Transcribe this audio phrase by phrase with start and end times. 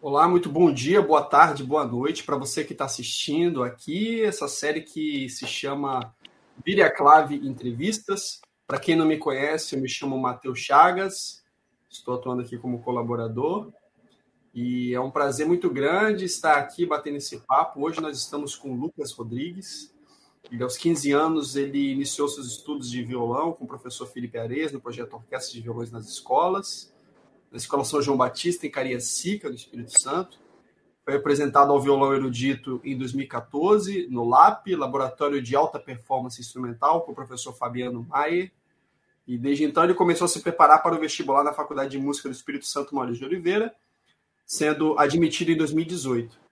[0.00, 4.48] Olá, muito bom dia, boa tarde, boa noite para você que está assistindo aqui essa
[4.48, 6.14] série que se chama
[6.64, 8.40] Vire a Clave Entrevistas.
[8.66, 11.44] Para quem não me conhece, eu me chamo Matheus Chagas,
[11.90, 13.70] estou atuando aqui como colaborador
[14.54, 17.84] e é um prazer muito grande estar aqui batendo esse papo.
[17.84, 19.94] Hoje nós estamos com o Lucas Rodrigues.
[20.50, 24.72] Ele, aos 15 anos, ele iniciou seus estudos de violão com o professor Felipe Ares
[24.72, 26.94] no projeto Orquestra de Violões nas Escolas
[27.50, 30.38] na Escola São João Batista, em Cariacica, no Espírito Santo.
[31.04, 37.12] Foi apresentado ao violão erudito em 2014, no LAP, Laboratório de Alta Performance Instrumental, com
[37.12, 38.50] o professor Fabiano Maier.
[39.26, 42.28] E desde então ele começou a se preparar para o vestibular na Faculdade de Música
[42.28, 43.74] do Espírito Santo Maurício de Oliveira,
[44.44, 46.45] sendo admitido em 2018.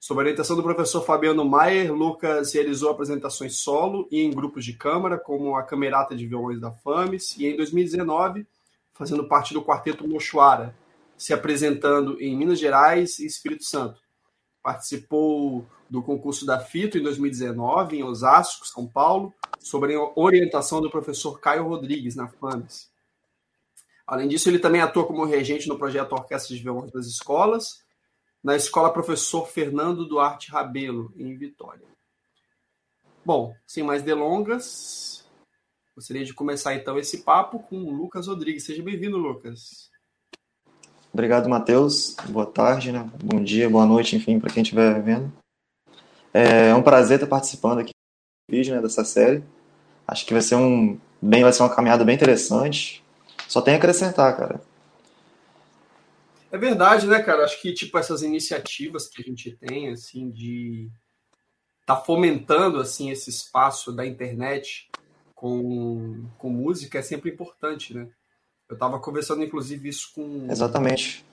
[0.00, 4.72] Sob a orientação do professor Fabiano Maier, Lucas realizou apresentações solo e em grupos de
[4.72, 8.46] câmara, como a Camerata de Violões da FAMES, e em 2019
[9.00, 10.76] fazendo parte do quarteto Mochuara,
[11.16, 13.98] se apresentando em Minas Gerais e Espírito Santo.
[14.62, 20.90] Participou do concurso da FITO em 2019, em Osasco, São Paulo, sob a orientação do
[20.90, 22.90] professor Caio Rodrigues, na FAMES.
[24.06, 27.82] Além disso, ele também atua como regente no projeto Orquestra de Violões das Escolas,
[28.42, 31.86] na Escola Professor Fernando Duarte Rabelo, em Vitória.
[33.24, 35.10] Bom, sem mais delongas,
[36.00, 38.64] Gostaria de começar então esse papo com o Lucas Rodrigues.
[38.64, 39.90] Seja bem-vindo, Lucas.
[41.12, 42.16] Obrigado, Matheus.
[42.30, 43.06] Boa tarde, né?
[43.22, 45.30] Bom dia, boa noite, enfim, para quem estiver vendo.
[46.32, 47.90] É um prazer estar participando aqui
[48.48, 49.44] do vídeo né, dessa série.
[50.08, 53.04] Acho que vai ser um bem, vai ser uma caminhada bem interessante.
[53.46, 54.62] Só tem a acrescentar, cara.
[56.52, 57.44] É verdade, né, cara?
[57.44, 60.90] Acho que tipo essas iniciativas que a gente tem assim de
[61.86, 64.88] tá fomentando assim esse espaço da internet
[65.40, 68.10] com, com música é sempre importante, né?
[68.68, 70.46] Eu estava conversando, inclusive, isso com.
[70.50, 71.24] Exatamente.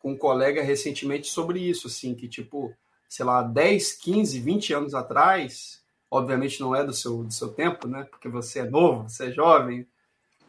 [0.00, 2.74] Com um colega recentemente sobre isso, assim, que, tipo,
[3.08, 7.86] sei lá, 10, 15, 20 anos atrás, obviamente não é do seu, do seu tempo,
[7.88, 8.04] né?
[8.10, 9.86] Porque você é novo, você é jovem,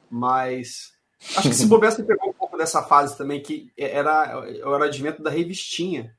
[0.10, 0.92] mas
[1.38, 5.30] acho que se bobear, você pegou dessa fase também, que era, era o advento da
[5.30, 6.16] revistinha.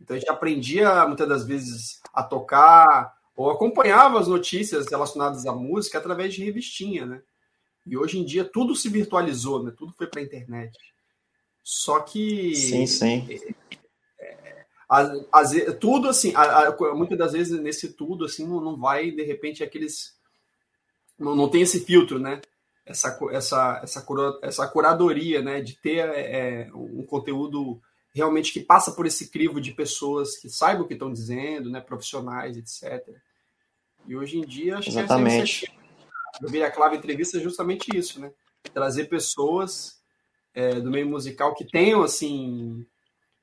[0.00, 5.52] Então a gente aprendia muitas das vezes a tocar, ou acompanhava as notícias relacionadas à
[5.52, 7.22] música através de revistinha, né?
[7.86, 9.72] E hoje em dia tudo se virtualizou, né?
[9.76, 10.76] Tudo foi para a internet.
[11.62, 13.26] Só que sim, sim.
[14.20, 19.10] É, as, tudo assim, a, a, muitas das vezes nesse tudo assim não, não vai
[19.10, 20.16] de repente aqueles
[21.18, 22.40] não, não tem esse filtro, né?
[22.88, 25.60] Essa essa essa, cura, essa curadoria, né?
[25.60, 27.80] De ter é, um conteúdo
[28.14, 31.80] realmente que passa por esse crivo de pessoas que saibam o que estão dizendo, né?
[31.80, 33.06] Profissionais, etc.
[34.06, 35.66] E hoje em dia, acho Exatamente.
[35.66, 35.78] que
[36.46, 38.32] essa é a clave entrevista é justamente isso, né?
[38.72, 40.00] Trazer pessoas
[40.54, 42.86] é, do meio musical que tenham, assim,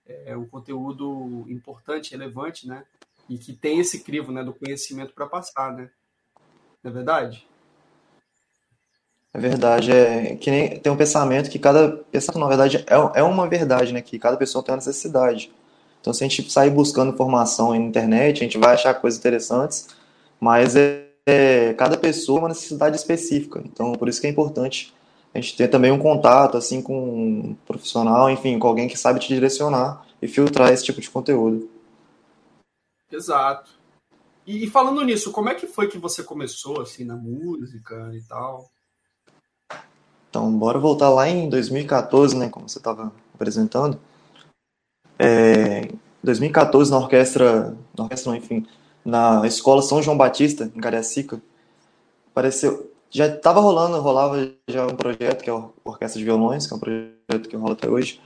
[0.05, 2.85] é, um conteúdo importante, relevante, né?
[3.29, 5.89] E que tem esse crivo, né, do conhecimento para passar, né?
[6.83, 7.47] Não é verdade?
[9.35, 13.21] É verdade, é que nem tem um pensamento que cada pensamento, na verdade, é, é
[13.21, 14.01] uma verdade, né?
[14.01, 15.51] Que cada pessoa tem uma necessidade.
[15.99, 19.89] Então, se a gente sair buscando informação na internet, a gente vai achar coisas interessantes,
[20.39, 23.61] mas é, é, cada pessoa uma necessidade específica.
[23.65, 24.93] Então, por isso que é importante
[25.33, 29.19] a gente ter também um contato assim com um profissional, enfim, com alguém que sabe
[29.19, 31.69] te direcionar e filtrar esse tipo de conteúdo.
[33.11, 33.69] Exato.
[34.47, 38.21] E, e falando nisso, como é que foi que você começou assim na música e
[38.21, 38.73] tal?
[40.35, 43.97] Então, bora voltar lá em 2014, né, como você estava apresentando.
[45.17, 45.87] É,
[46.21, 48.67] 2014 na orquestra, na orquestra, enfim,
[49.05, 51.41] na escola São João Batista, em Cariacica.
[52.31, 56.73] Apareceu, já estava rolando, rolava já um projeto que é a Orquestra de Violões, que
[56.73, 58.19] é um projeto que rola até hoje.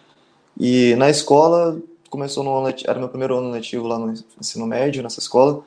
[0.59, 5.03] E na escola, começou no ano, era meu primeiro ano letivo lá no ensino médio,
[5.03, 5.63] nessa escola.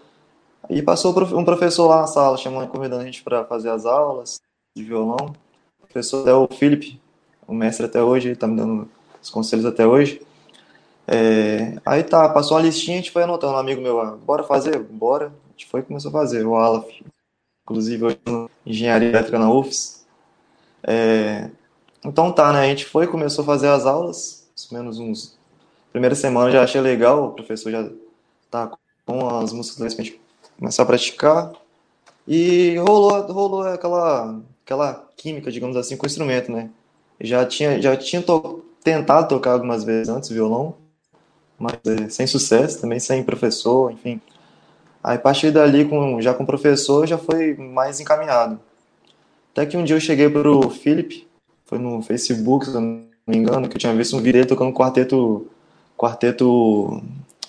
[0.69, 4.40] E passou um professor lá na sala, chamando, convidando a gente para fazer as aulas
[4.76, 5.32] de violão.
[5.92, 6.98] Professor é o Felipe,
[7.46, 8.88] o mestre até hoje, ele está me dando
[9.20, 10.22] os conselhos até hoje.
[11.06, 14.42] É, aí tá, passou uma listinha, a gente foi anotando, um amigo meu, ah, bora
[14.42, 14.78] fazer?
[14.78, 15.26] Bora.
[15.26, 16.88] A gente foi e começou a fazer, o Alaf.
[17.64, 18.18] Inclusive, hoje
[18.64, 20.06] engenharia elétrica na UFS.
[20.82, 21.50] É,
[22.02, 25.38] então tá, né, a gente foi, começou a fazer as aulas, ou menos uns...
[25.92, 27.86] Primeira semana já achei legal, o professor já
[28.50, 28.72] tá
[29.04, 30.18] com as músicas pra gente
[30.58, 31.52] começar a praticar.
[32.26, 36.70] E rolou, rolou aquela, aquela química, digamos assim, com o instrumento, né?
[37.20, 40.75] Já tinha, já tinha to tentado tocar algumas vezes antes violão,
[41.56, 44.20] mas é, sem sucesso, também sem professor, enfim.
[45.05, 48.61] Aí a partir dali, com, já com professor, já foi mais encaminhado.
[49.53, 51.29] Até que um dia eu cheguei pro Felipe,
[51.64, 54.47] foi no Facebook, se eu não me engano, que eu tinha visto um vídeo dele
[54.47, 55.47] tocando quarteto,
[55.97, 57.03] quarteto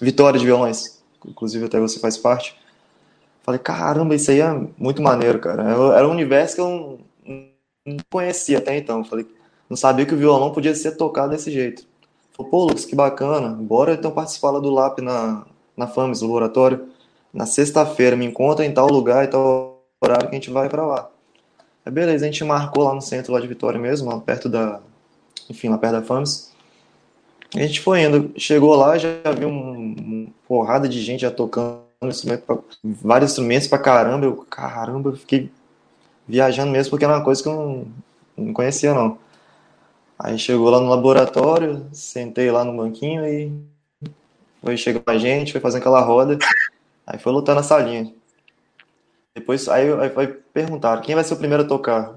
[0.04, 1.02] Vitória de violões.
[1.26, 2.56] Inclusive até você faz parte.
[3.44, 5.64] Falei, caramba, isso aí é muito maneiro, cara.
[5.64, 7.00] Era um universo que eu
[7.86, 9.04] não conhecia até então.
[9.04, 9.28] Falei,
[9.70, 11.86] não sabia que o violão podia ser tocado desse jeito.
[12.36, 13.50] Falei, pô, Lucas, que bacana.
[13.50, 15.46] Bora então participar lá do LAP na,
[15.76, 16.88] na FAMES, no laboratório.
[17.34, 20.86] Na sexta-feira, me encontra em tal lugar e tal horário que a gente vai para
[20.86, 21.10] lá.
[21.86, 24.80] Aí beleza, a gente marcou lá no centro lá de Vitória mesmo, lá perto da.
[25.50, 26.54] Enfim, lá perto da FAMES.
[27.56, 32.44] A gente foi indo, chegou lá, já viu uma porrada de gente já tocando instrumento
[32.44, 34.26] pra, vários instrumentos pra caramba.
[34.26, 35.52] Eu, caramba, eu fiquei
[36.28, 37.88] viajando mesmo, porque era uma coisa que eu não,
[38.38, 39.18] não conhecia, não.
[40.18, 43.52] Aí chegou lá no laboratório, sentei lá no banquinho e
[44.62, 46.38] foi chegando a gente, foi fazendo aquela roda,
[47.06, 48.14] aí foi lutando na salinha.
[49.36, 52.16] Depois, aí, aí foi perguntar quem vai ser o primeiro a tocar.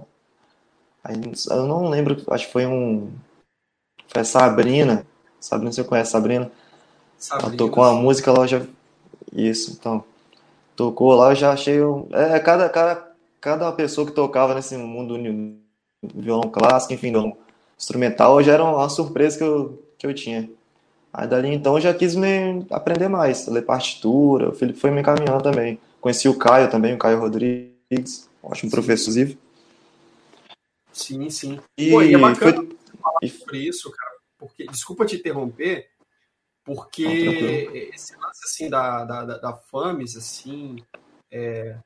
[1.02, 1.14] Aí,
[1.50, 3.10] eu não lembro, acho que foi um.
[4.08, 5.06] Foi a Sabrina.
[5.40, 6.52] Sabrina, você conhece a Sabrina?
[7.18, 7.48] Sabrina.
[7.48, 8.60] Ela tocou uma música lá, já.
[9.36, 10.02] Isso, então.
[10.74, 11.78] Tocou lá, eu já achei.
[12.12, 15.18] É, cada, cada, cada pessoa que tocava nesse mundo
[16.02, 17.36] do violão clássico, enfim, do
[17.78, 20.50] instrumental, já era uma surpresa que eu, que eu tinha.
[21.12, 25.00] Aí dali então eu já quis me aprender mais, ler partitura, o Felipe foi me
[25.00, 25.78] encaminhando também.
[26.00, 29.38] Conheci o Caio também, o Caio Rodrigues, ótimo professor, inclusive.
[30.92, 31.58] Sim, sim.
[31.76, 32.76] E, Pô, e é bacana foi...
[33.00, 35.88] falar sobre isso, cara, porque, desculpa te interromper,
[36.66, 40.76] porque esse lance, assim, da, da, da FAMES, assim,
[41.30, 41.78] é,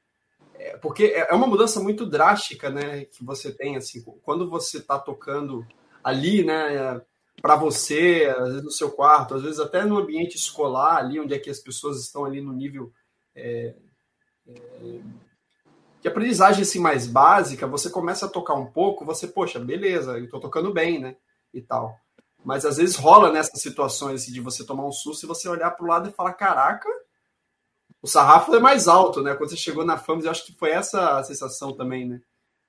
[0.55, 4.79] é, porque é, é uma mudança muito drástica, né, que você tem, assim, quando você
[4.79, 5.67] está tocando
[6.03, 6.99] ali, né,
[7.43, 11.35] para você, às vezes no seu quarto, às vezes até no ambiente escolar, ali onde
[11.35, 12.91] é que as pessoas estão ali no nível
[13.35, 13.75] é,
[14.49, 15.01] é,
[16.01, 20.25] de aprendizagem assim mais básica, você começa a tocar um pouco, você, poxa, beleza, eu
[20.25, 21.17] estou tocando bem, né,
[21.53, 21.99] e tal.
[22.45, 25.85] Mas às vezes rola nessas situações de você tomar um susto e você olhar para
[25.85, 26.89] o lado e falar, caraca,
[28.03, 29.35] o sarrafo é mais alto, né?
[29.35, 32.21] Quando você chegou na FAMS, eu acho que foi essa a sensação também, né?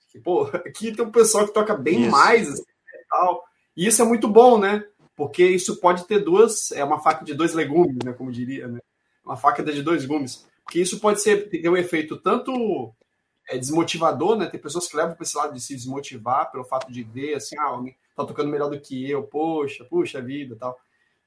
[0.09, 2.11] Que, pô, aqui tem um pessoal que toca bem isso.
[2.11, 3.43] mais, assim, né, e tal.
[3.77, 4.83] E isso é muito bom, né?
[5.15, 8.11] Porque isso pode ter duas, é uma faca de dois legumes, né?
[8.11, 8.79] Como diria, né?
[9.23, 10.45] Uma faca de dois gumes.
[10.63, 12.93] Porque isso pode ser ter um efeito tanto
[13.49, 14.47] é, desmotivador, né?
[14.47, 17.57] Tem pessoas que levam para esse lado de se desmotivar pelo fato de ver assim,
[17.57, 20.77] ah, alguém tá tocando melhor do que eu, poxa, puxa vida, tal.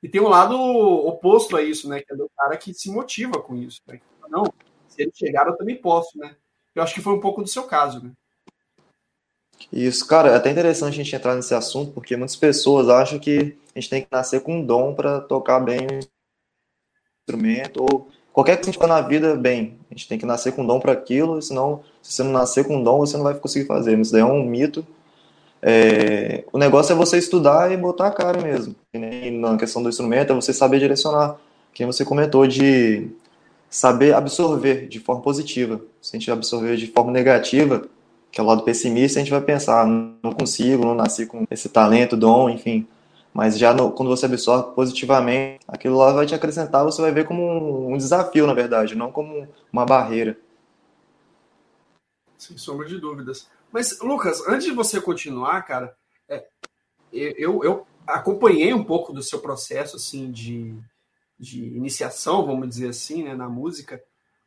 [0.03, 2.01] E tem um lado oposto a isso, né?
[2.01, 3.81] Que é do cara que se motiva com isso.
[3.87, 4.01] Né?
[4.29, 4.45] Não,
[4.87, 6.37] se ele chegar, eu também posso, né?
[6.75, 8.13] Eu acho que foi um pouco do seu caso, né?
[9.73, 13.57] Isso, cara, é até interessante a gente entrar nesse assunto, porque muitas pessoas acham que
[13.75, 16.01] a gente tem que nascer com um dom para tocar bem o
[17.23, 20.67] instrumento, ou qualquer que a gente na vida, bem, a gente tem que nascer com
[20.67, 23.99] dom para aquilo, senão, se você não nascer com dom, você não vai conseguir fazer.
[23.99, 24.87] Isso daí é um mito.
[25.67, 28.77] É, o negócio é você estudar e botar a cara mesmo.
[28.93, 31.37] E na questão do instrumento, é você saber direcionar.
[31.73, 33.09] Quem você comentou de
[33.71, 35.81] saber absorver de forma positiva.
[36.03, 37.89] Se a gente absorver de forma negativa,
[38.31, 41.71] que é o lado pessimista, a gente vai pensar, não consigo, não nasci com esse
[41.71, 42.87] talento, dom, enfim.
[43.33, 47.25] Mas já no, quando você absorve positivamente, aquilo lá vai te acrescentar, você vai ver
[47.25, 50.37] como um, um desafio, na verdade, não como uma barreira.
[52.37, 53.49] Sem sombra de dúvidas.
[53.75, 55.97] Mas, Lucas, antes de você continuar, cara,
[56.29, 56.47] é,
[57.13, 60.79] eu, eu acompanhei um pouco do seu processo, assim, de,
[61.37, 64.01] de iniciação, vamos dizer assim, né, na música,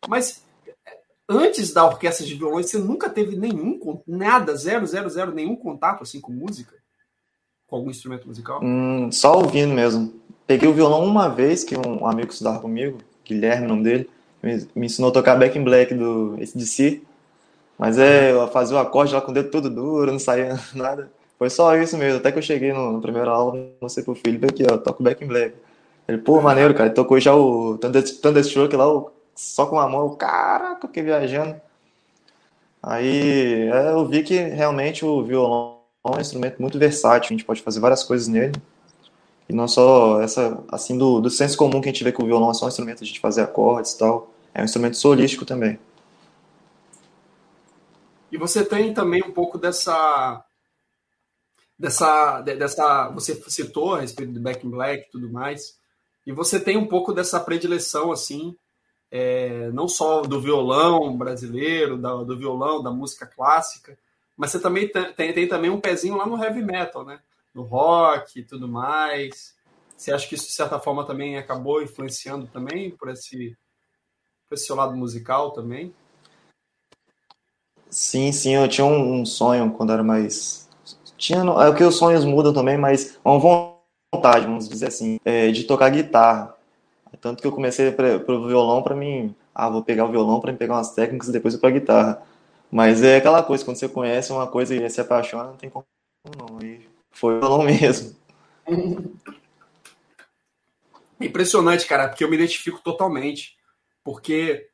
[0.07, 0.97] mas é,
[1.27, 6.03] antes da orquestra de violões, você nunca teve nenhum, nada, zero, zero, zero, nenhum contato,
[6.03, 6.77] assim, com música?
[7.67, 8.61] Com algum instrumento musical?
[8.63, 10.21] Hum, só ouvindo mesmo.
[10.45, 14.09] Peguei o violão uma vez, que um amigo estudava comigo, Guilherme, o nome dele,
[14.73, 17.05] me ensinou a tocar Back in Black do ACDC,
[17.77, 21.11] mas é, eu fazia o acorde lá com o dedo todo duro, não saía nada.
[21.37, 24.15] Foi só isso mesmo, até que eu cheguei no, no primeiro aula, não sei pro
[24.15, 25.55] filho, aqui, ó, toco Back in Black.
[26.07, 26.85] Ele, pô, maneiro, cara.
[26.85, 28.85] Ele tocou já o Thunderstroke lá,
[29.35, 30.15] só com a mão.
[30.15, 31.59] Caraca, fiquei viajando.
[32.81, 37.29] Aí é, eu vi que realmente o violão é um instrumento muito versátil.
[37.29, 38.53] A gente pode fazer várias coisas nele.
[39.49, 42.25] E não só essa, assim, do, do senso comum que a gente vê que o
[42.25, 44.29] violão é só um instrumento de fazer acordes e tal.
[44.53, 45.77] É um instrumento solístico também.
[48.37, 50.45] E você tem também um pouco dessa
[51.77, 55.75] dessa dessa você citou a respeito do Back in Black e tudo mais
[56.23, 58.55] e você tem um pouco dessa predileção, assim,
[59.09, 63.97] é, não só do violão brasileiro, da, do violão, da música clássica,
[64.35, 67.19] mas você também tem, tem, também um pezinho lá no heavy metal, né?
[67.55, 69.55] No rock e tudo mais.
[69.97, 73.57] Você acha que isso, de certa forma, também acabou influenciando também por esse,
[74.47, 75.91] por esse seu lado musical também?
[77.89, 80.67] Sim, sim, eu tinha um, um sonho quando era mais.
[81.17, 85.63] Tinha, é que os sonhos mudam também, mas uma vontade, vamos dizer assim, é, de
[85.63, 86.55] tocar guitarra.
[87.19, 90.75] Tanto que eu comecei pro violão para mim, ah, vou pegar o violão para pegar
[90.75, 92.21] umas técnicas e depois eu para guitarra.
[92.71, 95.85] Mas é aquela coisa, quando você conhece uma coisa e se apaixona, não tem como
[96.37, 96.59] não.
[96.61, 98.15] E foi o violão mesmo.
[101.19, 103.57] Impressionante, cara, porque eu me identifico totalmente.
[104.03, 104.69] Porque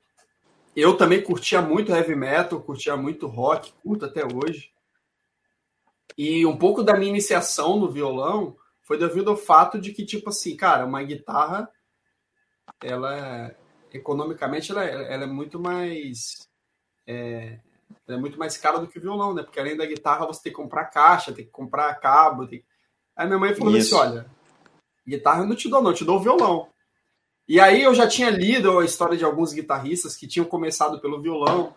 [0.75, 4.73] eu também curtia muito heavy metal, curtia muito rock, curto até hoje.
[6.17, 10.29] E um pouco da minha iniciação no violão foi devido ao fato de que, tipo
[10.29, 11.69] assim, cara, uma guitarra,
[12.81, 13.55] ela, é,
[13.91, 16.47] economicamente, ela, é, ela é muito mais.
[17.07, 17.59] É,
[18.07, 19.43] é muito mais cara do que o violão, né?
[19.43, 22.47] Porque além da guitarra, você tem que comprar caixa, tem que comprar cabo.
[22.47, 22.63] Tem...
[23.15, 24.25] Aí minha mãe falou assim: olha,
[25.07, 26.72] guitarra eu não te dou, não, eu te dou o violão.
[27.47, 31.21] E aí eu já tinha lido a história de alguns guitarristas que tinham começado pelo
[31.21, 31.73] violão,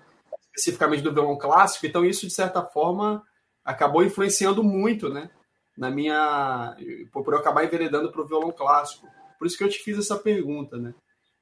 [0.48, 3.22] especificamente do violão clássico, então isso, de certa forma,
[3.64, 5.30] acabou influenciando muito, né?
[5.76, 6.76] Na minha.
[7.12, 9.06] por eu acabar enveredando para o violão clássico.
[9.38, 10.94] Por isso que eu te fiz essa pergunta, né?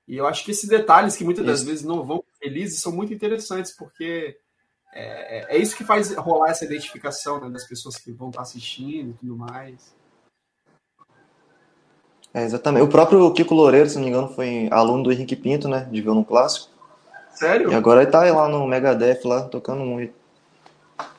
[0.09, 3.13] E eu acho que esses detalhes que muitas das vezes não vão felizes são muito
[3.13, 4.37] interessantes, porque
[4.93, 8.43] é, é, é isso que faz rolar essa identificação né, das pessoas que vão estar
[8.43, 9.95] assistindo e tudo mais.
[12.35, 12.83] É, exatamente.
[12.83, 15.89] O próprio Kiko Loureiro, se não me engano, foi aluno do Henrique Pinto, né?
[15.89, 16.69] De violão clássico.
[17.31, 17.71] Sério?
[17.71, 20.13] E agora ele tá lá no Megadeth, lá, tocando muito.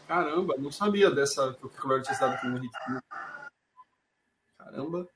[0.05, 3.03] Caramba, não sabia dessa que o Kiko Loureiro tinha estado com o Henrique Pinto.
[4.59, 5.07] Caramba.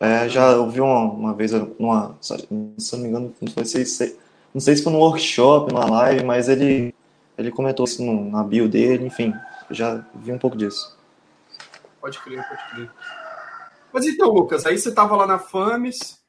[0.00, 4.18] É, já ouvi uma, uma vez, numa, se não me engano, não, foi, sei,
[4.52, 6.92] não sei se foi num workshop, numa live, mas ele,
[7.38, 9.32] ele comentou isso no, na bio dele, enfim,
[9.70, 10.98] já vi um pouco disso.
[12.00, 12.90] Pode crer, pode crer.
[13.92, 16.22] Mas então, Lucas, aí você estava lá na FAMES,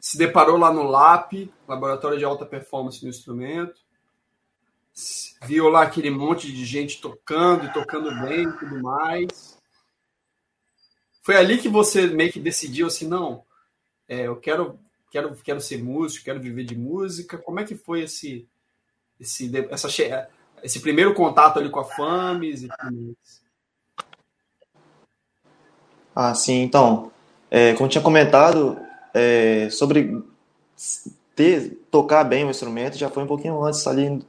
[0.00, 3.80] se deparou lá no LAP, Laboratório de Alta Performance no Instrumento,
[5.42, 9.56] viu lá aquele monte de gente tocando e tocando bem e tudo mais.
[11.22, 13.44] Foi ali que você meio que decidiu assim, não,
[14.08, 14.78] é, eu quero,
[15.10, 17.38] quero, quero ser músico, quero viver de música.
[17.38, 18.48] Como é que foi esse,
[19.20, 19.88] esse, essa,
[20.62, 23.47] esse primeiro contato ali com a FAMES e tudo mais?
[26.20, 26.62] Ah, sim.
[26.62, 27.12] Então,
[27.48, 28.76] é, como tinha comentado,
[29.14, 30.20] é, sobre
[31.36, 34.20] ter, tocar bem o instrumento, já foi um pouquinho antes, ali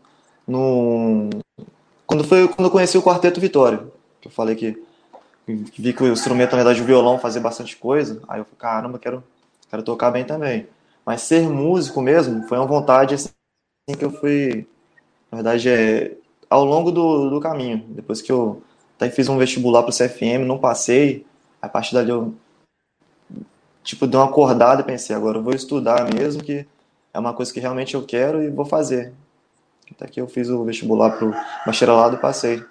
[0.47, 1.31] no...
[2.05, 3.87] Quando, foi, quando eu conheci o Quarteto Vitória,
[4.21, 4.79] que eu falei que,
[5.47, 8.99] vi que o instrumento, na verdade, o violão fazia bastante coisa, aí eu falei, caramba,
[8.99, 9.23] quero,
[9.67, 10.67] quero tocar bem também.
[11.03, 13.31] Mas ser músico mesmo foi uma vontade assim
[13.97, 14.67] que eu fui,
[15.31, 16.11] na verdade, é,
[16.47, 17.83] ao longo do, do caminho.
[17.89, 18.61] Depois que eu
[18.95, 21.25] até fiz um vestibular para o CFM, não passei,
[21.61, 22.35] a partir dali eu
[23.83, 26.67] tipo dei uma acordada pensei, agora eu vou estudar mesmo, que
[27.13, 29.13] é uma coisa que realmente eu quero e vou fazer.
[29.91, 31.31] Até que eu fiz o vestibular pro
[31.65, 32.63] bacharelado e passei.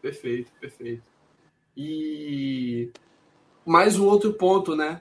[0.00, 1.02] Perfeito, perfeito.
[1.76, 2.90] E
[3.66, 5.00] mais um outro ponto, né?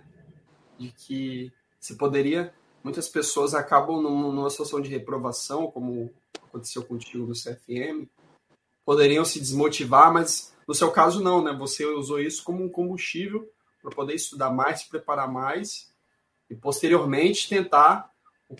[0.79, 2.53] De que se poderia.
[2.83, 6.11] Muitas pessoas acabam numa situação de reprovação, como
[6.47, 8.07] aconteceu contigo no CFM,
[8.85, 11.53] poderiam se desmotivar, mas no seu caso, não, né?
[11.53, 13.49] Você usou isso como um combustível
[13.81, 15.89] para poder estudar mais, se preparar mais
[16.49, 18.11] e posteriormente tentar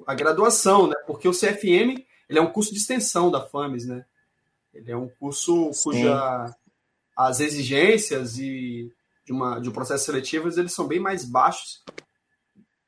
[0.06, 0.96] a graduação, né?
[1.06, 4.06] Porque o CFM ele é um curso de extensão da FAMES, né?
[4.74, 5.84] Ele é um curso Sim.
[5.84, 6.56] cuja
[7.16, 8.94] as exigências e
[9.26, 11.84] de, uma, de um processo seletivo eles são bem mais baixos.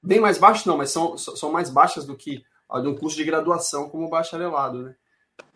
[0.02, 3.18] Bem mais baixos não, mas são, são mais baixas do que a de um curso
[3.18, 4.96] de graduação como bacharelado, né?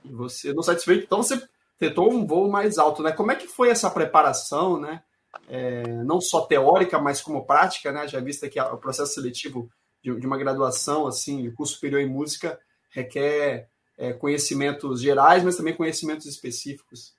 [0.04, 1.42] E você não satisfeito, então você
[1.90, 3.12] tentou um voo mais alto, né?
[3.12, 5.02] Como é que foi essa preparação, né?
[5.50, 8.08] É, não só teórica, mas como prática, né?
[8.08, 9.70] Já vista que o processo seletivo
[10.02, 12.58] de, de uma graduação, assim, curso superior em música,
[12.92, 17.14] requer é, conhecimentos gerais, mas também conhecimentos específicos.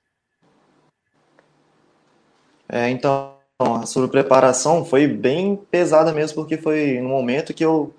[2.67, 3.35] É, então,
[3.85, 7.93] sobre preparação foi bem pesada mesmo, porque foi no momento que eu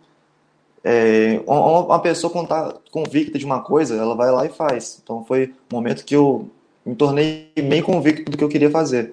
[0.89, 5.01] é, uma pessoa contar convicta de uma coisa, ela vai lá e faz.
[5.03, 6.49] Então foi um momento que eu
[6.87, 9.12] me tornei bem convicto do que eu queria fazer.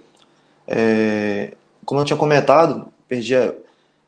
[0.68, 1.54] É,
[1.84, 3.36] como eu tinha comentado, perdi.
[3.36, 3.54] A,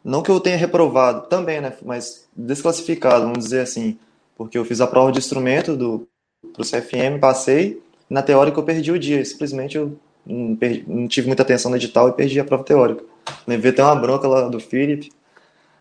[0.04, 1.74] não que eu tenha reprovado também, né?
[1.84, 3.98] Mas desclassificado, vamos dizer assim,
[4.38, 6.08] porque eu fiz a prova de instrumento do
[6.54, 7.82] pro CFM, passei.
[8.08, 11.78] Na teórica eu perdi o dia, simplesmente eu não, perdi, não tive muita atenção no
[11.78, 13.04] edital e perdi a prova teórica.
[13.48, 15.12] Levei até uma bronca lá do Felipe.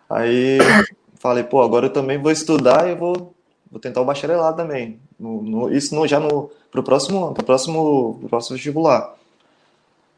[0.08, 0.58] Aí
[1.20, 3.33] falei, pô, agora eu também vou estudar e vou,
[3.74, 5.00] vou tentar o bacharelado também.
[5.18, 9.16] No, no, isso no, já no pro próximo pro próximo pro próximo vestibular.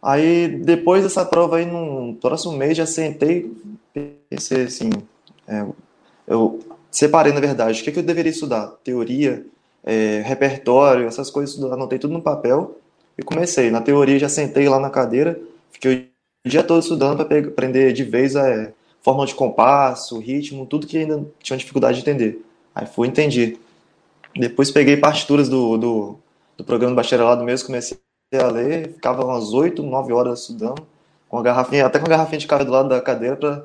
[0.02, 3.50] Aí depois dessa prova aí no próximo mês já sentei
[4.28, 4.90] pensei assim,
[5.48, 5.64] é,
[6.26, 6.60] eu
[6.90, 9.44] separei na verdade o que, que eu deveria estudar, teoria
[9.82, 12.78] é, repertório, essas coisas, anotei tudo no papel
[13.16, 13.70] e comecei.
[13.70, 16.10] Na teoria já sentei lá na cadeira, fiquei
[16.44, 20.86] o dia todo estudando para aprender de vez a é, fórmula de compasso, ritmo, tudo
[20.86, 22.45] que ainda tinha dificuldade de entender.
[22.76, 23.58] Aí fui entendi.
[24.36, 26.18] Depois peguei partituras do, do,
[26.58, 27.98] do programa do bacharelado mesmo, comecei
[28.38, 30.86] a ler, ficava umas 8, 9 horas estudando,
[31.26, 33.64] com a garrafinha, até com a garrafinha de café do lado da cadeira para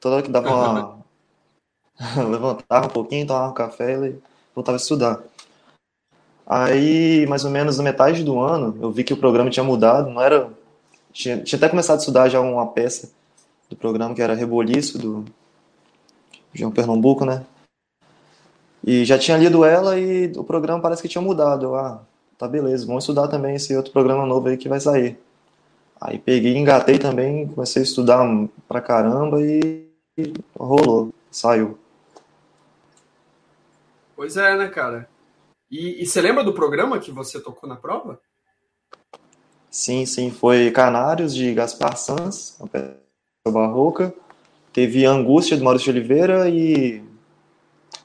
[0.00, 0.96] toda hora que dava uma
[2.30, 4.16] levantava um pouquinho, tomava um café e
[4.54, 5.20] voltava a estudar.
[6.46, 10.08] Aí, mais ou menos na metade do ano, eu vi que o programa tinha mudado,
[10.08, 10.48] não era
[11.12, 13.10] tinha, tinha até começado a estudar já uma peça
[13.68, 15.24] do programa que era Reboliço do
[16.54, 17.44] João Pernambuco, né?
[18.84, 21.66] E já tinha lido ela e o programa parece que tinha mudado.
[21.66, 22.02] Eu, ah,
[22.38, 25.18] tá beleza, vamos estudar também esse outro programa novo aí que vai sair.
[26.00, 28.26] Aí peguei, engatei também, comecei a estudar
[28.68, 29.86] pra caramba e
[30.58, 31.78] rolou, saiu.
[34.14, 35.08] Pois é, né, cara?
[35.70, 38.20] E, e você lembra do programa que você tocou na prova?
[39.70, 42.96] Sim, sim, foi Canários de Gaspar Sanz, uma peça
[43.46, 44.14] barroca.
[44.72, 47.02] Teve Angústia do Maurício de Oliveira e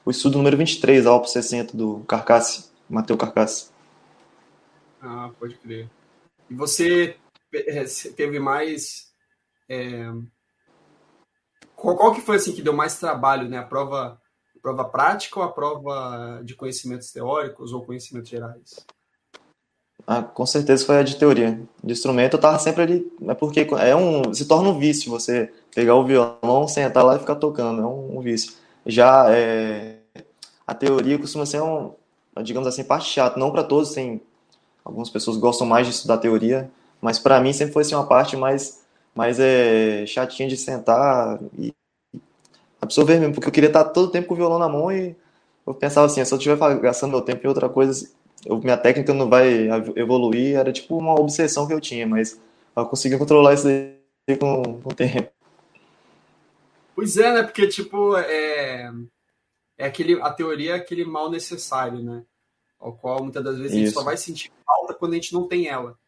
[0.04, 3.70] o estudo número 23, Alpo 60, do Carcasse, Mateu Carcasse.
[5.00, 5.88] Ah, pode crer.
[6.50, 7.16] E você
[7.52, 7.84] é,
[8.16, 9.12] teve mais.
[9.68, 10.10] É...
[11.74, 13.58] Qual, qual, que foi assim que deu mais trabalho, né?
[13.58, 14.20] A prova,
[14.56, 18.86] a prova prática ou a prova de conhecimentos teóricos ou conhecimentos gerais?
[20.06, 21.60] Ah, com certeza foi a de teoria.
[21.82, 25.52] De instrumento eu tava sempre ali, é porque é um, se torna um vício você
[25.74, 28.52] pegar o violão, sentar lá e ficar tocando, é um, um vício.
[28.86, 29.96] Já é,
[30.66, 31.92] a teoria costuma ser um,
[32.42, 34.20] digamos assim, parte chata, não para todos, tem
[34.84, 36.70] algumas pessoas gostam mais de estudar teoria,
[37.00, 38.82] mas para mim sempre foi assim, uma parte mais
[39.14, 41.72] mais é, chatinha de sentar e
[42.80, 45.14] absorver mesmo, porque eu queria estar todo o tempo com o violão na mão e
[45.66, 48.08] eu pensava assim, se eu estiver gastando meu tempo em outra coisa,
[48.44, 52.40] eu, minha técnica não vai evoluir, era tipo uma obsessão que eu tinha, mas
[52.76, 55.31] eu consegui controlar isso aí com, com o tempo.
[57.02, 57.42] Pois é, né?
[57.42, 58.88] Porque, tipo, é,
[59.76, 62.22] é aquele, a teoria é aquele mal necessário, né?
[62.78, 63.76] Ao qual muitas das vezes Isso.
[63.76, 65.98] a gente só vai sentir falta quando a gente não tem ela.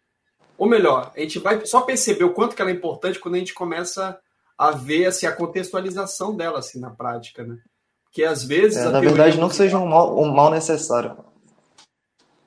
[0.57, 3.39] Ou melhor, a gente vai só perceber o quanto que ela é importante quando a
[3.39, 4.17] gente começa
[4.57, 7.59] a ver assim, a contextualização dela assim, na prática, né?
[8.05, 8.79] Porque às vezes.
[8.79, 11.17] É, na verdade, não que seja um mal, um mal necessário.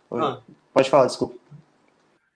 [0.09, 0.39] Ah.
[0.73, 1.35] Pode falar, desculpa.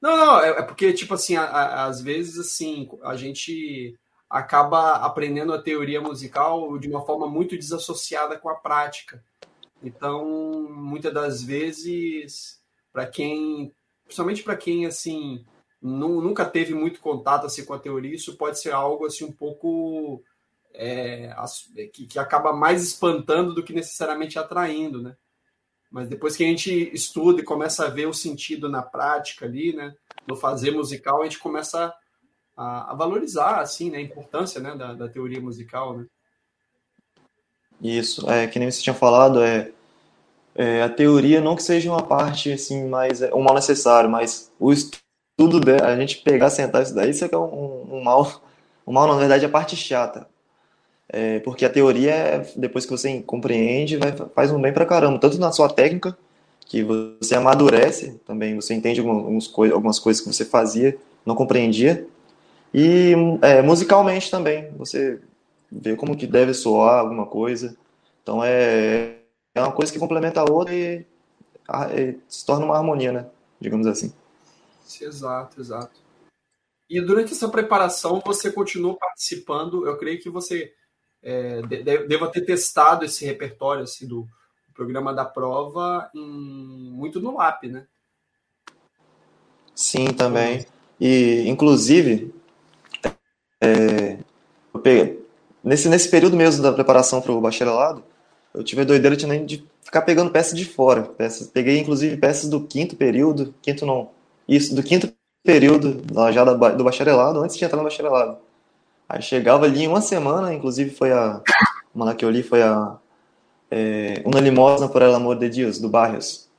[0.02, 3.98] Não, não, é, é porque, tipo assim, a, a, às vezes, assim, a gente
[4.32, 9.22] acaba aprendendo a teoria musical de uma forma muito desassociada com a prática.
[9.84, 12.62] Então, muitas das vezes,
[12.94, 13.74] para quem,
[14.06, 15.46] principalmente para quem assim
[15.82, 20.24] nunca teve muito contato assim com a teoria, isso pode ser algo assim um pouco
[20.74, 21.36] é,
[21.92, 25.18] que, que acaba mais espantando do que necessariamente atraindo, né?
[25.92, 29.76] Mas depois que a gente estuda e começa a ver o sentido na prática ali,
[29.76, 29.94] né,
[30.26, 31.94] no fazer musical, a gente começa
[32.62, 36.06] a, a valorizar assim, né, a importância né, da, da, teoria musical, né?
[37.82, 39.72] Isso, é que nem você tinha falado, é,
[40.54, 44.52] é a teoria não que seja uma parte assim mais é, um mal necessário, mas
[44.60, 48.04] o estudo dela, a gente pegar, sentar isso daí, isso é que é um, um
[48.04, 48.42] mal,
[48.86, 50.30] um mal na verdade é a parte chata.
[51.10, 55.38] É, porque a teoria, depois que você compreende, vai, faz um bem pra caramba, tanto
[55.40, 56.18] na sua técnica,
[56.66, 62.08] que você amadurece também, você entende algumas, algumas coisas que você fazia, não compreendia,
[62.74, 65.22] e é, musicalmente também, você
[65.72, 67.78] vê como que deve soar alguma coisa.
[68.22, 69.18] Então é,
[69.54, 71.06] é uma coisa que complementa a outra e,
[71.98, 73.26] e se torna uma harmonia, né?
[73.60, 74.14] Digamos assim.
[75.02, 76.00] Exato, exato.
[76.90, 80.74] E durante essa preparação você continuou participando, eu creio que você
[81.24, 84.28] é, deva ter testado esse repertório assim, do
[84.74, 87.88] programa da prova em, muito no LAP, né?
[89.74, 90.66] Sim, também.
[91.00, 92.34] E, inclusive,
[93.62, 94.18] é,
[94.82, 95.24] peguei,
[95.64, 98.04] nesse, nesse período mesmo da preparação para o bacharelado,
[98.54, 101.04] eu tive a doideira de, de ficar pegando peças de fora.
[101.04, 104.10] Peças, peguei, inclusive, peças do quinto período, quinto não,
[104.48, 105.12] isso, do quinto
[105.44, 106.02] período
[106.34, 108.38] já da, do bacharelado, antes de entrar no bacharelado.
[109.08, 111.42] Aí chegava ali em uma semana, inclusive foi a.
[111.94, 112.96] Uma lá que eu li foi a.
[113.70, 116.50] É, Uma Limosna por El Amor de Deus, do Barrios.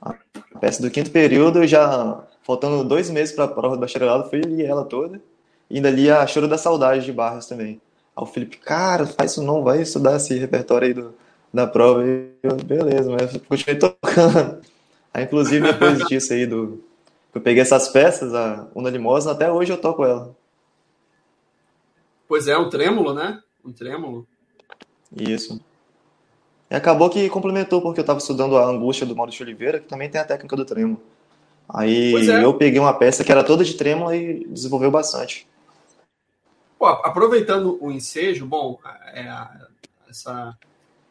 [0.00, 0.14] A
[0.60, 4.64] peça do quinto período, já faltando dois meses para a prova do bacharelado, fui li
[4.64, 5.20] ela toda.
[5.70, 7.80] E ainda li a Choro da Saudade de Barrios também.
[8.16, 11.14] Aí o Felipe, cara, faz isso não, vai estudar esse repertório aí do,
[11.52, 12.04] da prova.
[12.06, 14.60] E eu, beleza, mas eu continuei tocando.
[15.12, 16.82] Aí, inclusive, depois disso aí, do,
[17.34, 20.34] eu peguei essas peças, a Una Limosna, até hoje eu toco ela.
[22.26, 23.40] Pois é, um trêmulo, né?
[23.64, 24.26] Um trêmulo.
[25.16, 25.60] Isso.
[26.70, 30.10] E acabou que complementou, porque eu estava estudando a angústia do Maurício Oliveira, que também
[30.10, 31.00] tem a técnica do trêmulo.
[31.68, 32.44] Aí é.
[32.44, 35.46] eu peguei uma peça que era toda de trêmulo e desenvolveu bastante.
[36.78, 39.26] Pô, aproveitando o ensejo, bom, é,
[40.08, 40.56] essa,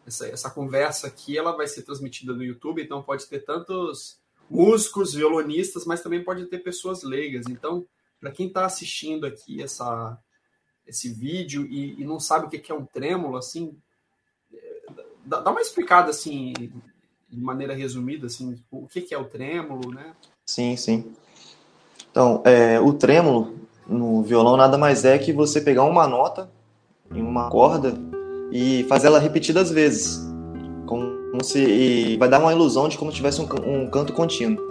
[0.06, 4.18] essa, essa conversa aqui ela vai ser transmitida no YouTube, então pode ter tantos
[4.50, 7.48] músicos, violonistas, mas também pode ter pessoas leigas.
[7.50, 7.86] Então,
[8.18, 10.18] para quem está assistindo aqui essa,
[10.86, 13.78] esse vídeo e, e, não sabe o que é um trêmulo, assim,
[15.26, 16.54] dá, dá uma explicada assim,
[17.30, 20.16] de maneira resumida, assim, o que é o trêmulo, né?
[20.46, 21.14] Sim, sim.
[22.10, 26.50] Então, é, o trêmulo no violão nada mais é que você pegar uma nota
[27.14, 27.94] em uma corda
[28.52, 30.26] e fazer ela repetidas vezes,
[30.86, 34.66] como se vai dar uma ilusão de como se tivesse um, um canto contínuo.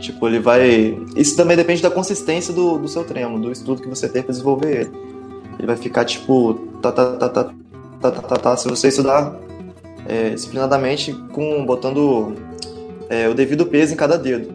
[0.00, 0.98] Tipo, ele vai.
[1.16, 4.32] Isso também depende da consistência do, do seu trêmulo, do estudo que você tem para
[4.32, 4.90] desenvolver ele.
[5.58, 6.54] Ele vai ficar tipo.
[6.82, 7.44] Tá, tá, tá, tá,
[8.00, 9.38] tá, tá, tá, tá, se você estudar
[10.06, 12.34] é, disciplinadamente, com, botando
[13.08, 14.52] é, o devido peso em cada dedo.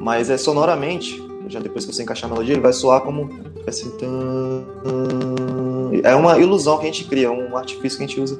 [0.00, 1.21] Mas é sonoramente,
[1.52, 3.28] já depois que você encaixar a melodia, ele vai soar como.
[3.66, 3.92] Assim,
[6.02, 8.36] é uma ilusão que a gente cria, um artifício que a gente usa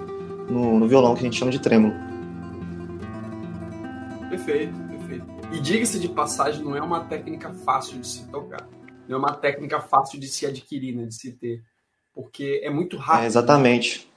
[0.48, 1.94] no, no violão, que a gente chama de trêmulo.
[4.30, 5.26] Perfeito, perfeito.
[5.52, 8.66] E diga-se de passagem, não é uma técnica fácil de se tocar.
[9.06, 11.62] Não é uma técnica fácil de se adquirir, né, de se ter.
[12.14, 13.24] Porque é muito rápido.
[13.24, 14.08] É, exatamente.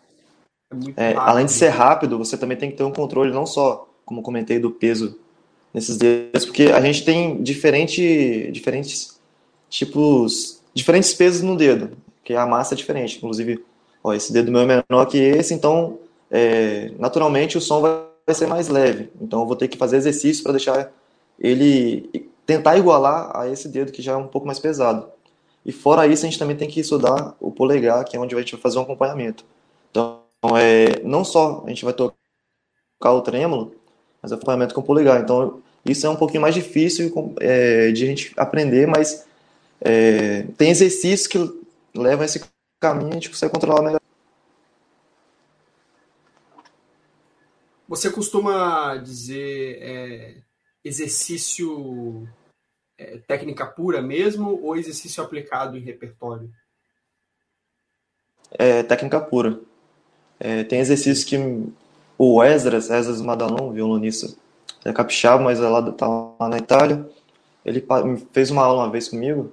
[0.97, 3.87] É é, além de ser rápido, você também tem que ter um controle, não só,
[4.05, 5.19] como comentei, do peso
[5.75, 9.19] nesses dedos, porque a gente tem diferente, diferentes
[9.69, 13.17] tipos, diferentes pesos no dedo, que a massa é diferente.
[13.17, 13.61] Inclusive,
[14.01, 15.99] ó, esse dedo meu é menor que esse, então
[16.31, 19.09] é, naturalmente o som vai ser mais leve.
[19.21, 20.93] Então eu vou ter que fazer exercício para deixar
[21.37, 25.09] ele tentar igualar a esse dedo que já é um pouco mais pesado.
[25.65, 28.39] E fora isso, a gente também tem que estudar o polegar, que é onde a
[28.39, 29.43] gente vai fazer um acompanhamento.
[29.91, 32.13] Então, então, é, não só a gente vai tocar
[33.11, 33.73] o trêmulo,
[34.21, 35.21] mas o acompanhamento com o polegar.
[35.21, 39.25] Então, isso é um pouquinho mais difícil é, de a gente aprender, mas
[39.79, 41.37] é, tem exercícios que
[41.95, 42.43] levam esse
[42.79, 44.01] caminho e a gente consegue controlar melhor.
[47.87, 50.37] Você costuma dizer é,
[50.83, 52.27] exercício
[52.97, 56.51] é, técnica pura mesmo ou exercício aplicado em repertório?
[58.51, 59.59] É, técnica pura.
[60.39, 61.37] É, tem exercícios que
[62.17, 64.35] o Esdras, Esdras Madalon, violonista,
[64.85, 67.05] é capixaba, mas é lá, tá lá na Itália,
[67.65, 67.85] ele
[68.31, 69.51] fez uma aula uma vez comigo,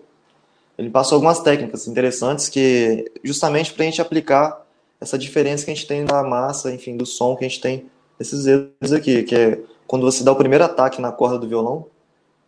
[0.77, 4.63] ele passou algumas técnicas interessantes que justamente para a gente aplicar
[5.01, 7.91] essa diferença que a gente tem da massa, enfim, do som que a gente tem
[8.19, 11.87] nesses dedos aqui, que é quando você dá o primeiro ataque na corda do violão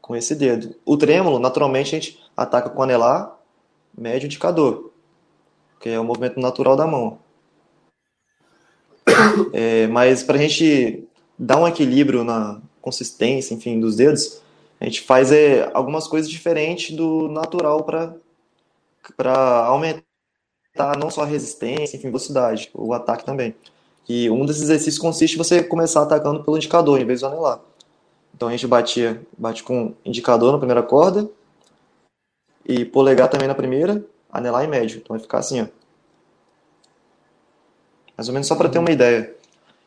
[0.01, 0.75] com esse dedo.
[0.85, 3.37] O trêmulo, naturalmente, a gente ataca com anelar,
[3.97, 4.93] médio indicador,
[5.81, 7.19] que é o movimento natural da mão.
[9.53, 11.05] É, mas para a gente
[11.39, 14.43] dar um equilíbrio na consistência, enfim, dos dedos,
[14.79, 20.05] a gente faz é, algumas coisas diferentes do natural para aumentar
[20.99, 23.55] não só a resistência, enfim, velocidade, o ataque também.
[24.07, 27.61] E um desses exercícios consiste em você começar atacando pelo indicador em vez do anelar.
[28.35, 31.31] Então a gente batia, bate com indicador na primeira corda
[32.67, 34.99] e polegar também na primeira, anelar em médio.
[34.99, 35.67] Então vai ficar assim, ó.
[38.17, 39.35] Mais ou menos só para ter uma ideia.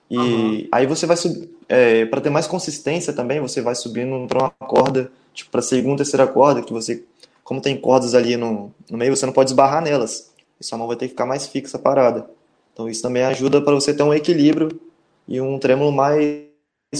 [0.09, 0.67] E uhum.
[0.71, 4.49] aí você vai subir, é, para ter mais consistência também, você vai subindo para uma
[4.49, 7.03] corda, tipo para segunda, terceira corda, que você,
[7.43, 10.33] como tem cordas ali no, no meio, você não pode esbarrar nelas.
[10.59, 12.29] E sua mão vai ter que ficar mais fixa parada.
[12.73, 14.79] Então isso também ajuda para você ter um equilíbrio
[15.27, 16.47] e um trêmulo mais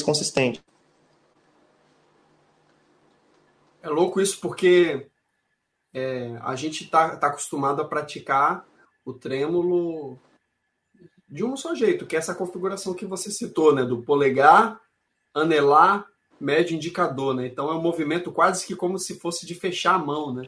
[0.03, 0.62] consistente.
[3.82, 5.08] É louco isso porque
[5.93, 8.65] é, a gente está tá acostumado a praticar
[9.06, 10.19] o trêmulo
[11.28, 13.84] de um só jeito, que é essa configuração que você citou, né?
[13.84, 14.80] Do polegar,
[15.34, 16.06] anelar,
[16.40, 17.48] médio indicador, né?
[17.48, 20.48] Então é um movimento quase que como se fosse de fechar a mão, né?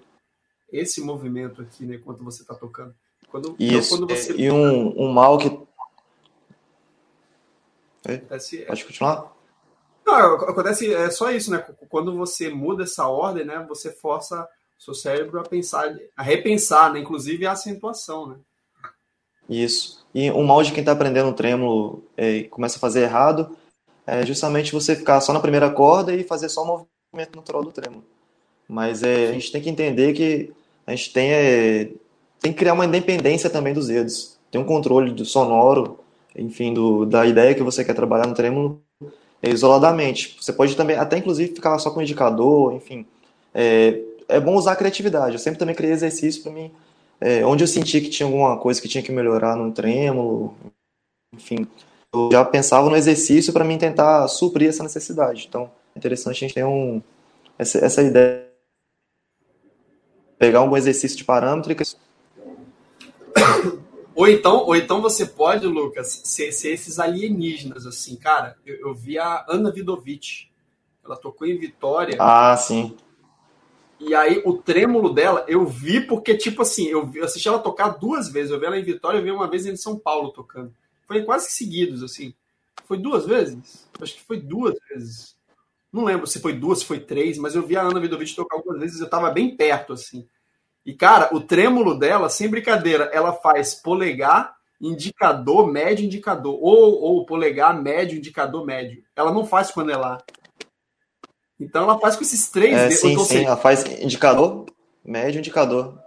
[0.72, 1.96] Esse movimento aqui, né?
[1.96, 2.96] Enquanto você está tocando.
[3.30, 3.96] Quando, Isso.
[3.96, 4.34] Então, quando você...
[4.34, 5.48] E um, um mal que.
[8.06, 9.36] Acontece, Pode continuar?
[10.06, 11.60] Não, acontece, é só isso, né?
[11.90, 13.64] Quando você muda essa ordem, né?
[13.68, 14.48] Você força
[14.80, 17.00] o seu cérebro a pensar, a repensar, né?
[17.00, 18.40] Inclusive a acentuação, né?
[19.48, 19.99] Isso.
[20.14, 23.56] E o mal de quem está aprendendo trêmulo é, e começa a fazer errado
[24.08, 27.72] é justamente você ficar só na primeira corda e fazer só o movimento natural do
[27.72, 28.04] trêmulo.
[28.68, 30.52] Mas é, a gente tem que entender que
[30.86, 31.92] a gente tem, é,
[32.40, 34.38] tem que criar uma independência também dos dedos.
[34.50, 36.00] Tem um controle do sonoro,
[36.36, 38.82] enfim, do, da ideia que você quer trabalhar no trêmulo
[39.44, 40.38] é, isoladamente.
[40.42, 43.06] Você pode também, até inclusive, ficar só com o indicador, enfim.
[43.54, 45.34] É, é bom usar a criatividade.
[45.34, 46.72] Eu sempre também criei exercício para mim
[47.22, 50.56] é, onde eu senti que tinha alguma coisa que tinha que melhorar no trêmulo,
[51.34, 51.68] enfim,
[52.14, 55.46] eu já pensava no exercício para mim tentar suprir essa necessidade.
[55.48, 57.02] Então, é interessante a gente ter um,
[57.58, 58.48] essa, essa ideia.
[60.38, 61.76] Pegar um bom exercício de parâmetro e...
[64.16, 68.58] Ou então, ou então você pode, Lucas, ser, ser esses alienígenas, assim, cara.
[68.66, 70.50] Eu, eu, vi a Ana Vidovic.
[71.06, 72.18] Ela tocou em Vitória.
[72.20, 72.98] Ah, sim.
[74.00, 78.30] E aí, o trêmulo dela, eu vi porque, tipo assim, eu, assisti ela tocar duas
[78.30, 78.52] vezes.
[78.52, 80.74] Eu vi ela em Vitória, eu vi uma vez em São Paulo tocando.
[81.06, 82.34] Foi quase seguidos, assim.
[82.86, 83.88] Foi duas vezes?
[84.02, 85.36] Acho que foi duas vezes.
[85.92, 88.58] Não lembro se foi duas, se foi três, mas eu vi a Ana Vidovic tocar
[88.58, 90.28] algumas vezes, eu tava bem perto, assim.
[90.86, 96.58] E, cara, o trêmulo dela, sem brincadeira, ela faz polegar, indicador, médio, indicador.
[96.62, 99.04] Ou, ou polegar, médio, indicador, médio.
[99.16, 100.24] Ela não faz com anelar.
[101.60, 103.00] Então ela faz com esses três é, dedos.
[103.00, 104.66] Sim, sim, ela faz indicador,
[105.04, 106.00] médio, indicador.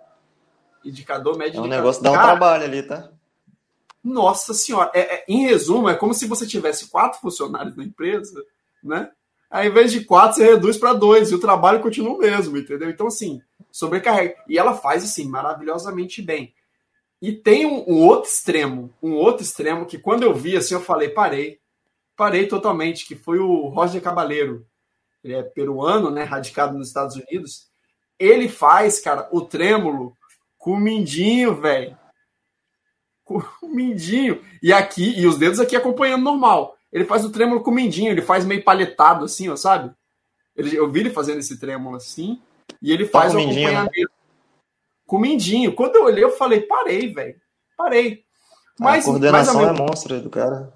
[0.85, 1.69] Indicador, médio, é um indicador.
[1.69, 3.11] negócio dá um cara, trabalho ali, tá?
[4.03, 4.91] Nossa senhora.
[4.95, 8.43] É, é, em resumo, é como se você tivesse quatro funcionários na empresa,
[8.83, 9.11] né?
[9.51, 12.57] Aí, ao invés de quatro, você reduz para dois e o trabalho continua o mesmo,
[12.57, 12.89] entendeu?
[12.89, 14.35] Então, assim, sobrecarrega.
[14.49, 16.55] E ela faz, assim, maravilhosamente bem.
[17.21, 20.81] E tem um, um, outro extremo, um outro extremo que quando eu vi, assim, eu
[20.81, 21.61] falei, parei.
[22.17, 24.67] Parei totalmente, que foi o Roger Cabaleiro.
[25.23, 27.69] Ele é peruano, né, radicado nos Estados Unidos.
[28.19, 30.17] Ele faz, cara, o trêmulo
[30.59, 31.97] com o mindinho, velho.
[33.25, 34.43] Com o mindinho.
[34.63, 36.77] E aqui, e os dedos aqui acompanhando normal.
[36.93, 39.93] Ele faz o trêmulo com o mindinho, ele faz meio paletado assim, ó, sabe?
[40.55, 42.41] Ele, eu vi ele fazendo esse trêmulo assim,
[42.81, 43.51] e ele faz tá o né?
[43.51, 44.13] acompanhamento
[45.07, 45.75] com o mindinho.
[45.75, 47.41] Quando eu olhei, eu falei, parei, velho.
[47.77, 48.25] Parei.
[48.79, 50.73] Mas, a coordenação mas, é monstra do cara.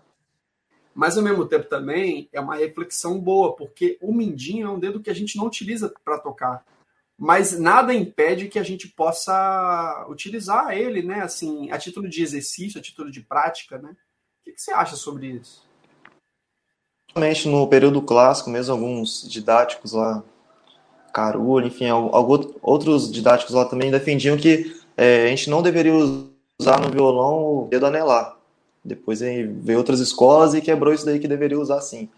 [0.97, 5.03] Mas ao mesmo tempo também é uma reflexão boa, porque o mindinho é um dedo
[5.03, 6.65] que a gente não utiliza para tocar.
[7.19, 11.21] Mas nada impede que a gente possa utilizar ele, né?
[11.21, 13.91] Assim, a título de exercício, a título de prática, né?
[13.91, 15.69] O que, que você acha sobre isso?
[17.13, 20.25] Principalmente no período clássico, mesmo alguns didáticos lá,
[21.13, 25.93] Carulho, enfim, alguns, outros didáticos lá também defendiam que é, a gente não deveria
[26.59, 28.36] usar no violão o dedo anelar.
[28.87, 32.09] Depois veio outras escolas e quebrou isso daí que deveria usar sim.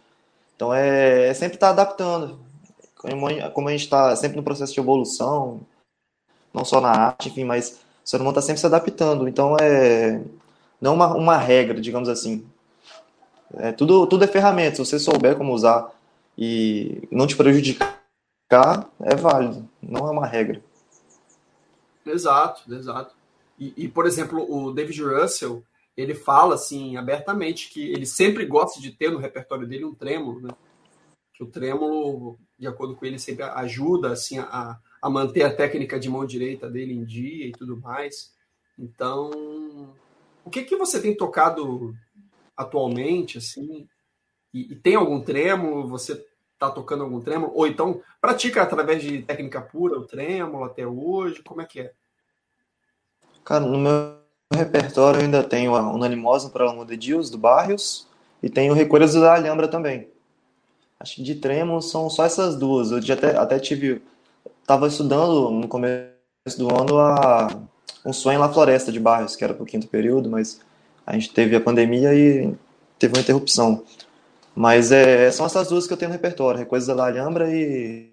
[0.55, 2.39] Então é, é sempre estar tá adaptando.
[2.95, 5.61] Como a gente está sempre no processo de evolução,
[6.53, 9.29] não só na arte, enfim, mas o ser humano está sempre se adaptando.
[9.29, 10.21] Então é
[10.81, 12.45] não uma, uma regra, digamos assim.
[13.57, 14.77] É, tudo, tudo é ferramenta.
[14.77, 15.91] Se você souber como usar
[16.37, 17.99] e não te prejudicar,
[19.01, 19.69] é válido.
[19.83, 20.61] Não é uma regra.
[22.05, 23.15] Exato, exato.
[23.59, 25.63] E, e, por exemplo, o David Russell,
[25.99, 30.41] ele fala assim abertamente que ele sempre gosta de ter no repertório dele um trêmulo,
[30.41, 30.51] né?
[31.35, 35.99] Que o trêmulo, de acordo com ele, sempre ajuda assim a, a manter a técnica
[35.99, 38.33] de mão direita dele em dia e tudo mais.
[38.79, 39.93] Então,
[40.45, 41.93] o que que você tem tocado
[42.57, 43.89] atualmente, assim,
[44.55, 49.23] e, e tem algum trêmulo, você está tocando algum trêmulo, ou então pratica através de
[49.23, 51.93] técnica pura o trêmulo até hoje, como é que é?
[53.45, 54.18] Cara, no meu
[54.57, 58.07] repertório eu ainda tenho a Unanimosa para o de Dios, do Barrios,
[58.43, 60.09] e tenho Recolhas da Alhambra também.
[60.99, 62.91] Acho que de trêmulo são só essas duas.
[62.91, 64.03] Eu já até, até tive.
[64.61, 66.13] Estava estudando no começo
[66.57, 67.49] do ano a
[68.05, 70.61] Um Sonho na Floresta de Barrios, que era para o quinto período, mas
[71.07, 72.55] a gente teve a pandemia e
[72.99, 73.85] teve uma interrupção.
[74.55, 78.13] Mas é, são essas duas que eu tenho no repertório, Coisas da Alhambra e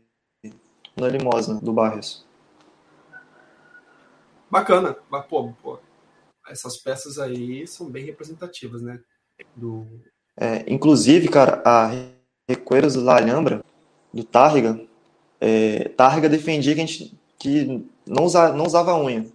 [0.95, 2.23] Na Limosa, do Barrios.
[4.49, 4.95] Bacana.
[5.27, 5.79] Pô, pô,
[6.47, 8.99] essas peças aí são bem representativas, né?
[9.55, 9.85] Do...
[10.37, 11.91] É, inclusive, cara, a
[12.47, 13.63] Recueiros da Alhambra,
[14.13, 14.79] do Targa,
[15.39, 19.25] é, Targa defendia que a gente que não, usa, não usava unha.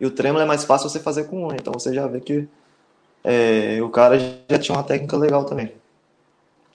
[0.00, 1.56] E o trêmulo é mais fácil você fazer com unha.
[1.56, 2.48] Então você já vê que
[3.24, 5.74] é, o cara já tinha uma técnica legal também.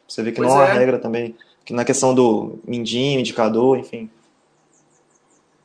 [0.08, 3.78] Você vê que pois não é uma regra também, que na questão do mindinho, indicador,
[3.80, 4.10] enfim.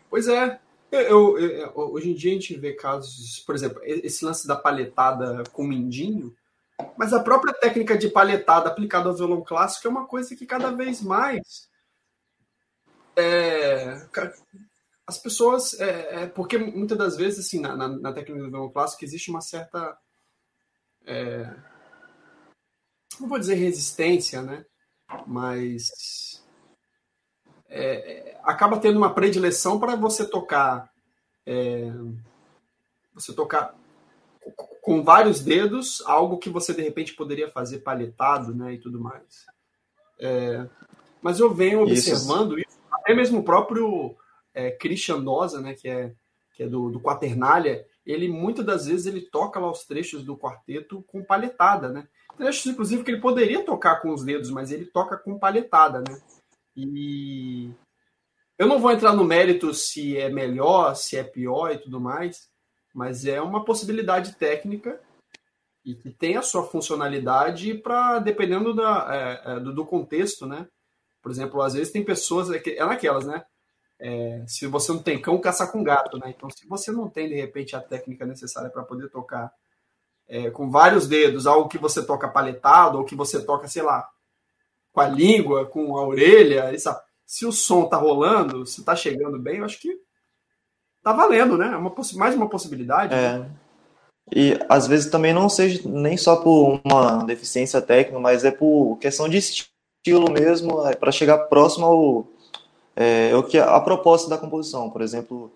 [0.09, 0.59] Pois é.
[0.90, 4.57] Eu, eu, eu, hoje em dia a gente vê casos, por exemplo, esse lance da
[4.57, 6.35] palhetada com mindinho,
[6.96, 10.70] mas a própria técnica de palhetada aplicada ao violão clássico é uma coisa que cada
[10.70, 11.68] vez mais
[13.16, 14.09] é,
[15.07, 15.79] as pessoas.
[15.79, 19.31] É, é, porque muitas das vezes, assim, na, na, na técnica do violão clássico existe
[19.31, 19.98] uma certa
[21.05, 21.55] é,
[23.20, 24.64] não vou dizer resistência, né?
[25.27, 26.38] Mas
[27.69, 30.91] é, acaba tendo uma predileção para você tocar,
[31.47, 31.91] é,
[33.15, 33.75] você tocar
[34.83, 39.45] com vários dedos, algo que você de repente poderia fazer palhetado, né, e tudo mais.
[40.19, 40.67] É,
[41.21, 44.17] mas eu venho observando isso, até mesmo o próprio
[44.55, 46.15] é, Christian Noza, né, que é,
[46.55, 50.37] que é do, do Quaternália, ele muitas das vezes ele toca lá os trechos do
[50.37, 52.09] quarteto com palhetada, né?
[52.37, 56.19] Trechos, inclusive, que ele poderia tocar com os dedos, mas ele toca com palhetada, né?
[56.81, 57.75] E
[58.57, 62.49] eu não vou entrar no mérito se é melhor, se é pior e tudo mais,
[62.95, 65.01] mas é uma possibilidade técnica
[65.85, 70.69] e que tem a sua funcionalidade para dependendo da, é, é, do, do, contexto, né?
[71.21, 73.45] Por exemplo, às vezes tem pessoas é, é naquelas, né?
[73.99, 76.33] É, se você não tem cão, caça com gato, né?
[76.37, 79.53] Então, se você não tem de repente a técnica necessária para poder tocar
[80.29, 84.09] é, com vários dedos, algo que você toca paletado ou que você toca, sei lá,
[84.92, 86.90] com a língua, com a orelha, isso,
[87.27, 89.94] se o som tá rolando, se tá chegando bem, eu acho que
[91.03, 91.72] tá valendo, né?
[91.72, 93.14] É uma, mais uma possibilidade.
[93.14, 93.46] É.
[94.35, 98.96] E às vezes também não seja nem só por uma deficiência técnica, mas é por
[98.98, 102.27] questão de estilo mesmo, é para chegar próximo ao
[102.96, 104.90] é, o que a proposta da composição.
[104.90, 105.51] Por exemplo,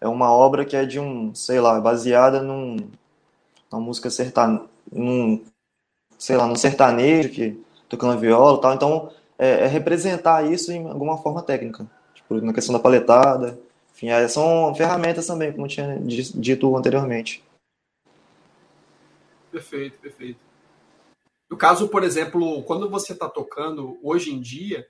[0.00, 2.76] é uma obra que é de um, sei lá, baseada num
[3.72, 4.68] uma música sertaneja,
[6.16, 7.63] sei lá, num sertanejo que
[7.96, 8.74] tocando viola, tal.
[8.74, 13.58] Então é, é, representar isso em alguma forma técnica, tipo, na questão da paletada.
[13.92, 17.42] Enfim, é, são ferramentas também, como tinha dito anteriormente.
[19.50, 20.40] Perfeito, perfeito.
[21.48, 24.88] No caso, por exemplo, quando você está tocando hoje em dia,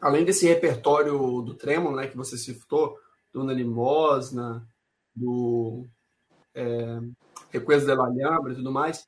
[0.00, 2.98] além desse repertório do trêmulo, né, que você citou,
[3.32, 4.66] do Na Limosna,
[5.14, 5.86] do
[6.54, 6.98] é,
[7.50, 9.06] Recuerdos de la e tudo mais,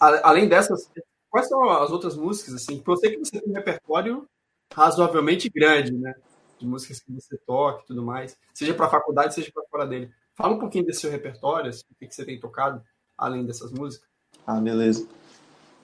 [0.00, 0.90] além dessas,
[1.36, 2.82] Quais são as outras músicas, assim?
[2.86, 4.26] Eu sei que você tem um repertório
[4.72, 6.14] razoavelmente grande, né?
[6.58, 8.38] De músicas que você toca e tudo mais.
[8.54, 10.10] Seja para a faculdade, seja para fora dele.
[10.34, 12.82] Fala um pouquinho desse seu repertório, assim, o que você tem tocado,
[13.18, 14.08] além dessas músicas.
[14.46, 15.06] Ah, beleza.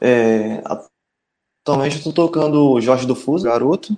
[0.01, 0.63] É,
[1.61, 3.95] atualmente eu tô tocando Jorge do Fuso, Garoto.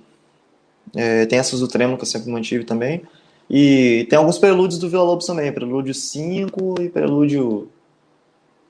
[0.93, 3.01] É, tem essas do Tremo que eu sempre mantive também.
[3.49, 5.53] E tem alguns prelúdios do Vila Lobos também.
[5.53, 7.69] Prelúdio 5 e prelúdio...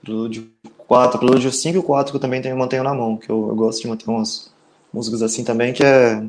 [0.01, 0.51] Prelúdio
[0.87, 3.47] 4, Prelúdio 5 e o 4 que eu também tenho, mantenho na mão, que eu,
[3.49, 4.53] eu, gosto de manter umas
[4.93, 6.23] músicas assim também, que é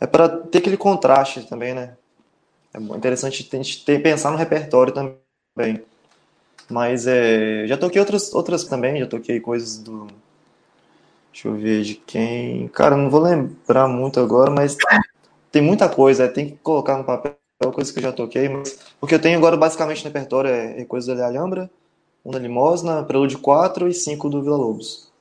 [0.00, 1.96] é para ter aquele contraste também, né?
[2.74, 5.80] É interessante a gente ter, pensar no repertório também.
[6.68, 10.08] Mas é, já toquei outras, outras também, já toquei coisas do.
[11.30, 12.66] Deixa eu ver de quem.
[12.68, 14.76] Cara, não vou lembrar muito agora, mas
[15.52, 17.36] tem muita coisa, tem que colocar no papel
[17.72, 20.84] coisas que eu já toquei, mas o que eu tenho agora basicamente no repertório é
[20.84, 21.70] coisas da Alhambra,
[22.24, 25.12] um da Limosna, Prelúdio 4 e 5 do Vila Lobos.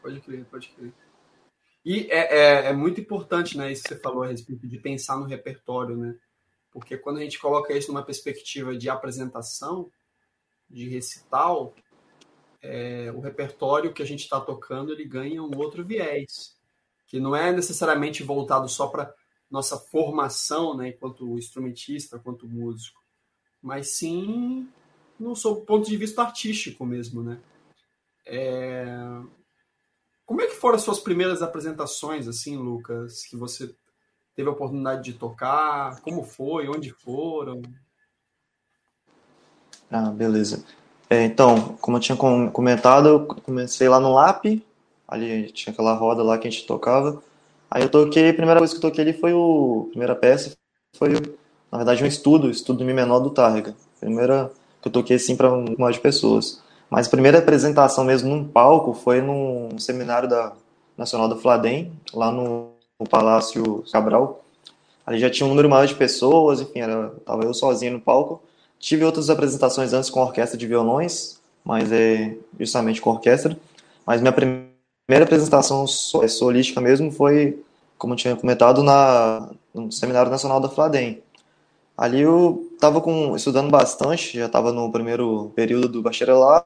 [0.00, 0.92] Pode crer, pode crer.
[1.84, 5.16] E é, é, é, muito importante, né, isso que você falou a respeito de pensar
[5.16, 6.16] no repertório, né?
[6.70, 9.90] Porque quando a gente coloca isso numa perspectiva de apresentação,
[10.68, 11.74] de recital,
[12.60, 16.56] é, o repertório que a gente está tocando ele ganha um outro viés,
[17.06, 19.12] que não é necessariamente voltado só para
[19.50, 23.02] nossa formação, né, enquanto instrumentista, quanto músico,
[23.62, 24.68] mas sim
[25.18, 27.38] no seu ponto de vista artístico mesmo, né?
[28.26, 28.86] É...
[30.24, 33.74] Como é que foram as suas primeiras apresentações, assim, Lucas, que você
[34.36, 36.00] teve a oportunidade de tocar?
[36.02, 36.68] Como foi?
[36.68, 37.62] Onde foram?
[39.90, 40.64] Ah, beleza.
[41.08, 44.62] É, então, como eu tinha comentado, eu comecei lá no LAP,
[45.06, 47.22] ali tinha aquela roda lá que a gente tocava.
[47.70, 49.86] Aí eu toquei, a primeira coisa que eu toquei ali foi o.
[49.86, 50.56] A primeira peça
[50.94, 51.12] foi,
[51.72, 53.74] na verdade, um estudo, estudo do Mi menor do Targa.
[53.98, 56.62] Primeira que eu toquei assim para um milhão de pessoas.
[56.90, 60.52] Mas a primeira apresentação mesmo num palco foi num seminário da
[60.96, 64.44] Nacional do Fladem, lá no, no Palácio Cabral.
[65.06, 68.42] Ali já tinha um número maior de pessoas, enfim, era, tava eu sozinho no palco.
[68.78, 73.56] Tive outras apresentações antes com orquestra de violões, mas é justamente com orquestra.
[74.06, 75.84] Mas minha primeira apresentação
[76.22, 77.62] é solística mesmo foi,
[77.96, 81.22] como tinha comentado, na, no Seminário Nacional da Fladem.
[81.96, 83.02] Ali eu estava
[83.36, 86.64] estudando bastante, já estava no primeiro período do bacharelado,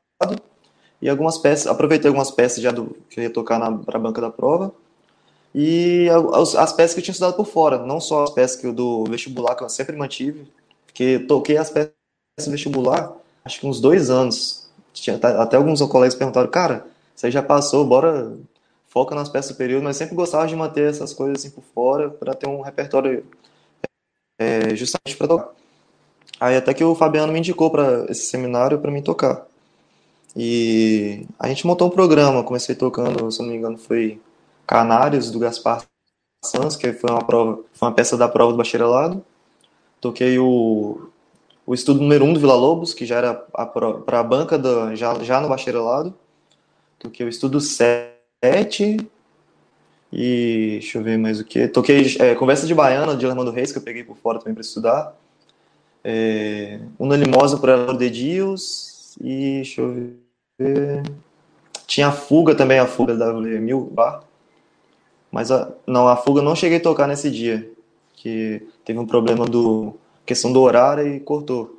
[1.01, 4.21] e algumas peças, aproveitei algumas peças já do, que eu ia tocar para a banca
[4.21, 4.73] da prova,
[5.55, 8.67] e as, as, peças que eu tinha estudado por fora, não só as peças que
[8.67, 10.47] eu, do vestibular, que eu sempre mantive,
[10.87, 11.93] porque toquei as peças
[12.45, 13.15] do vestibular,
[13.45, 14.63] acho que uns dois anos.
[14.93, 18.37] Tinha, até alguns colegas perguntaram, cara, você já passou, bora
[18.89, 22.11] foca nas peças do período, mas sempre gostava de manter essas coisas assim por fora,
[22.11, 23.25] para ter um repertório
[24.39, 25.62] é, justamente para tocar.
[26.43, 29.47] Aí até que o Fabiano me indicou para esse seminário para mim tocar.
[30.35, 34.21] E a gente montou um programa, comecei tocando, se não me engano, foi
[34.67, 35.85] Canários do Gaspar
[36.45, 39.25] Sanz, que foi uma prova, foi uma peça da prova do bacharelado.
[40.01, 41.09] Toquei o,
[41.65, 44.97] o estudo número 1 um do Vila Lobos, que já era para a banca do,
[44.97, 46.13] já, já no bacharelado.
[46.99, 48.97] Toquei o estudo 7
[50.13, 51.69] e deixa eu ver mais o que.
[51.69, 54.63] Toquei é, Conversa de Baiana, de Armando Reis, que eu peguei por fora também para
[54.63, 55.22] estudar.
[56.05, 60.15] É, Una Limosa por Elor de Dios e deixa eu
[60.59, 61.03] ver.
[61.87, 64.25] Tinha a Fuga também, a Fuga da W1000 Bar.
[65.31, 67.71] Mas a, não, a Fuga não cheguei a tocar nesse dia,
[68.15, 69.95] que teve um problema do
[70.27, 71.79] questão do horário e cortou.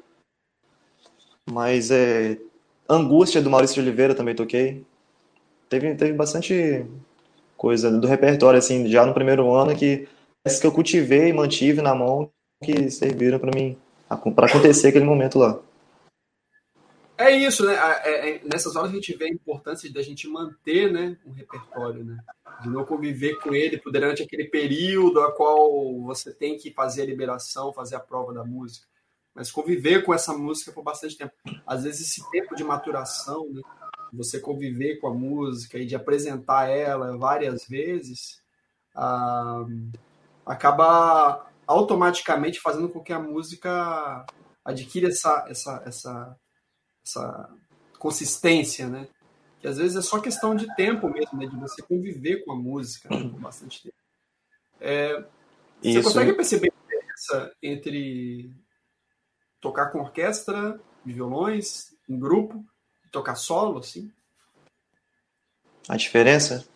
[1.50, 2.38] Mas é
[2.90, 4.84] Angústia do Maurício de Oliveira também toquei.
[5.70, 6.86] Teve, teve bastante
[7.58, 10.08] coisa do repertório assim, já no primeiro ano que
[10.60, 12.30] que eu cultivei e mantive na mão
[12.62, 13.78] que serviram para mim
[14.18, 15.60] para acontecer aquele momento lá.
[17.18, 17.76] É isso, né?
[18.04, 22.04] É, é, nessas horas a gente vê a importância da gente manter né, um repertório,
[22.04, 22.18] né?
[22.62, 27.06] De não conviver com ele durante aquele período a qual você tem que fazer a
[27.06, 28.88] liberação, fazer a prova da música.
[29.34, 31.34] Mas conviver com essa música por bastante tempo.
[31.66, 33.62] Às vezes esse tempo de maturação, né?
[34.12, 38.42] Você conviver com a música e de apresentar ela várias vezes,
[38.96, 39.66] ah,
[40.46, 44.26] acaba automaticamente fazendo com que a música
[44.64, 46.40] adquira essa, essa, essa,
[47.06, 47.50] essa
[48.00, 49.08] consistência, né?
[49.60, 51.48] Que às vezes é só questão de tempo mesmo, né?
[51.48, 53.30] De você conviver com a música né?
[53.30, 53.96] por bastante tempo.
[54.80, 55.26] É,
[55.82, 58.54] você consegue perceber a diferença entre
[59.62, 62.66] tocar com orquestra de violões, em grupo,
[63.06, 64.12] e tocar solo, assim?
[65.88, 66.68] A diferença?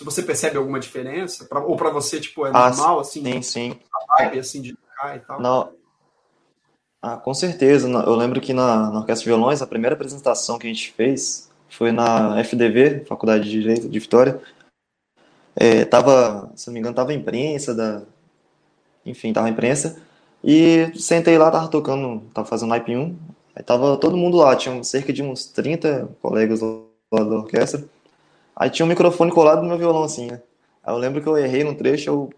[0.00, 3.42] Se você percebe alguma diferença, pra, ou para você, tipo, é ah, normal, assim, sim,
[3.42, 3.80] sim.
[3.94, 5.38] a vibe, assim, de tocar e tal?
[5.38, 5.72] Não.
[7.02, 7.86] Ah, com certeza.
[7.86, 11.50] Eu lembro que na, na Orquestra de Violões, a primeira apresentação que a gente fez
[11.68, 14.40] foi na FDV, Faculdade de Direito de Vitória.
[15.54, 18.00] É, tava, se não me engano, tava a imprensa da...
[19.04, 20.00] Enfim, tava a imprensa.
[20.42, 23.18] E sentei lá, tava tocando, tava fazendo naipe 1.
[23.54, 27.84] Aí tava todo mundo lá, tinha cerca de uns 30 colegas lá da orquestra.
[28.60, 30.42] Aí tinha um microfone colado no meu violão, assim, né?
[30.84, 32.30] Aí eu lembro que eu errei num trecho, eu...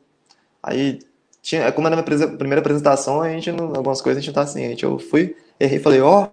[0.62, 1.01] aí
[1.43, 4.41] tinha, como era a minha primeira apresentação, a gente, não, algumas coisas a gente não
[4.41, 4.85] tá ciente.
[4.85, 6.29] Eu fui, errei, falei, ó,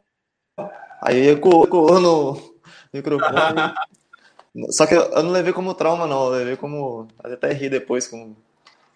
[0.60, 0.70] oh!
[1.02, 2.40] aí ecoou no
[2.94, 3.74] microfone.
[4.70, 8.36] Só que eu, não levei como trauma, não, eu levei como, até ri depois com,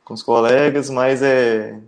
[0.06, 1.80] com os colegas, mas é,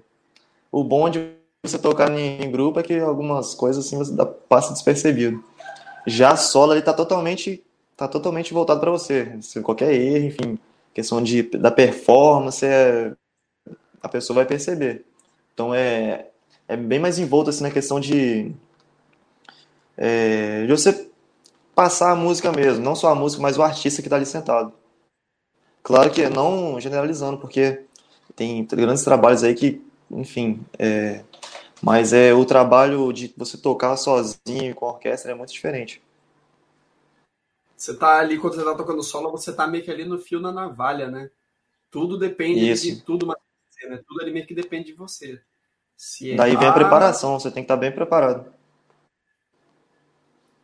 [0.72, 1.32] o bom de
[1.64, 5.44] você tocar em, em grupo é que algumas coisas assim você dá, passa despercebido.
[6.08, 7.64] Já solo ele tá totalmente
[7.96, 9.38] tá totalmente voltado para você.
[9.42, 10.60] Se qualquer erro, enfim,
[10.94, 13.14] questão de, da performance, é,
[14.02, 15.06] a pessoa vai perceber.
[15.54, 16.28] Então é,
[16.68, 18.52] é bem mais envolto assim, na questão de,
[19.98, 21.10] é, de você
[21.74, 24.74] passar a música mesmo, não só a música, mas o artista que está ali sentado.
[25.84, 27.84] Claro que não generalizando, porque
[28.36, 31.24] tem grandes trabalhos aí que, enfim, é,
[31.82, 36.02] mas é o trabalho de você tocar sozinho com a orquestra é muito diferente.
[37.86, 40.40] Você tá ali, quando você tá tocando solo, você tá meio que ali no fio
[40.40, 41.30] na navalha, né?
[41.92, 42.84] Tudo depende Isso.
[42.84, 43.38] de tudo, mas
[43.88, 44.04] né?
[44.08, 45.40] tudo ali meio que depende de você.
[45.96, 48.52] Se Daí vem a preparação, você tem que estar tá bem preparado.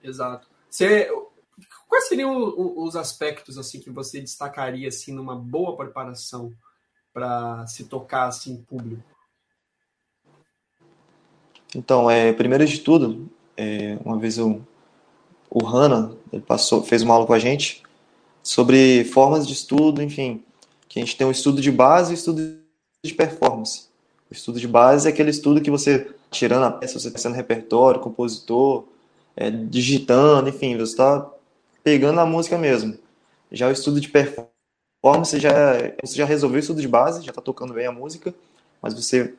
[0.01, 0.47] Exato.
[0.67, 1.11] Você,
[1.87, 6.51] quais seriam os aspectos assim que você destacaria assim numa boa preparação
[7.13, 9.03] para se tocar assim em público?
[11.75, 14.65] Então, é, primeiro de tudo, é, uma vez eu
[15.51, 17.83] o Hanna, ele passou, fez uma aula com a gente
[18.41, 20.41] sobre formas de estudo, enfim,
[20.87, 22.57] que a gente tem um estudo de base e um estudo
[23.03, 23.87] de performance.
[24.29, 27.35] O estudo de base é aquele estudo que você, tirando a peça, você está sendo
[27.35, 28.85] repertório, compositor,
[29.35, 31.29] é, digitando, enfim, você está
[31.83, 32.97] pegando a música mesmo.
[33.51, 35.51] Já o estudo de performance, já,
[36.01, 38.33] você já resolveu o estudo de base, já está tocando bem a música,
[38.81, 39.33] mas você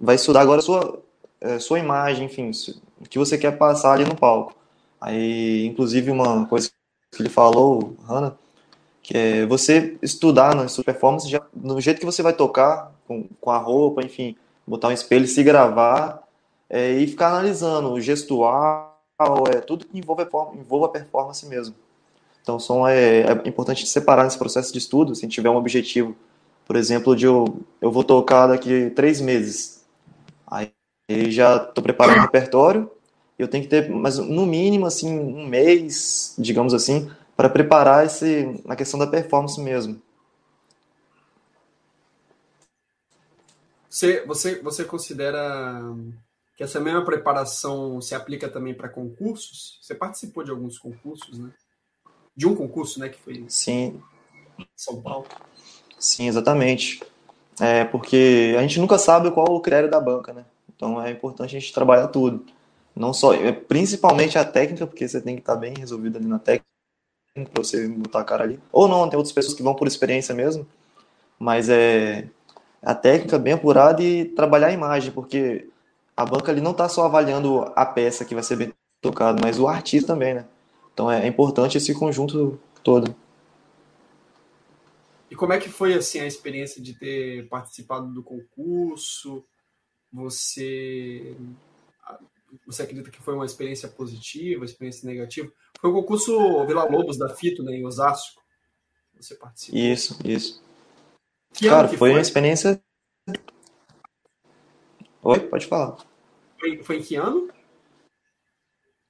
[0.00, 1.02] vai estudar agora a sua,
[1.42, 2.50] a é, sua imagem, enfim,
[2.98, 4.59] o que você quer passar ali no palco.
[5.00, 6.70] Aí, inclusive, uma coisa
[7.10, 8.36] que ele falou, Hanna,
[9.02, 13.24] que é você estudar na sua performance já, no jeito que você vai tocar, com,
[13.40, 14.36] com a roupa, enfim,
[14.66, 16.22] botar um espelho, se gravar
[16.68, 18.96] é, e ficar analisando o gestual,
[19.52, 21.74] é, tudo que envolve a, envolve a performance mesmo.
[22.42, 26.16] Então, são, é, é importante separar nesse processo de estudo, se tiver um objetivo,
[26.66, 29.84] por exemplo, de eu, eu vou tocar daqui três meses.
[30.46, 30.72] Aí
[31.28, 32.90] já estou preparando o repertório,
[33.40, 38.60] eu tenho que ter, mas no mínimo, assim, um mês, digamos assim, para preparar esse,
[38.64, 40.00] na questão da performance mesmo.
[43.88, 45.82] Você, você, você considera
[46.56, 49.78] que essa mesma preparação se aplica também para concursos?
[49.82, 51.50] Você participou de alguns concursos, né?
[52.36, 54.00] De um concurso, né, que foi Sim.
[54.76, 55.26] São Paulo.
[55.98, 57.02] Sim, exatamente.
[57.58, 60.44] É porque a gente nunca sabe qual o critério da banca, né?
[60.74, 62.44] Então é importante a gente trabalhar tudo.
[62.94, 66.38] Não só, é, principalmente a técnica, porque você tem que estar bem resolvido ali na
[66.38, 66.66] técnica
[67.34, 68.60] para você botar a cara ali.
[68.72, 70.66] Ou não, tem outras pessoas que vão por experiência mesmo.
[71.38, 72.28] Mas é
[72.82, 75.68] a técnica bem apurada e trabalhar a imagem, porque
[76.16, 79.58] a banca ali não está só avaliando a peça que vai ser bem tocada, mas
[79.58, 80.46] o artista também, né?
[80.92, 83.14] Então é, é importante esse conjunto todo.
[85.30, 89.44] E como é que foi assim a experiência de ter participado do concurso?
[90.12, 91.36] Você
[92.70, 95.50] você acredita que foi uma experiência positiva, experiência negativa?
[95.80, 98.40] Foi o concurso Vila Lobos da Fito, né, em Osasco.
[99.18, 99.78] Você participou.
[99.78, 100.62] Isso, isso.
[101.52, 102.82] Que Cara, foi, foi uma experiência.
[105.22, 105.98] Oi, pode falar.
[106.58, 107.50] Foi, foi em que ano?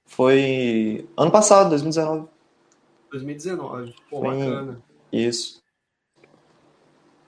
[0.06, 2.28] Foi ano passado, 2019.
[3.11, 3.94] 2019.
[4.08, 4.82] Pô, foi bacana.
[5.12, 5.62] Isso.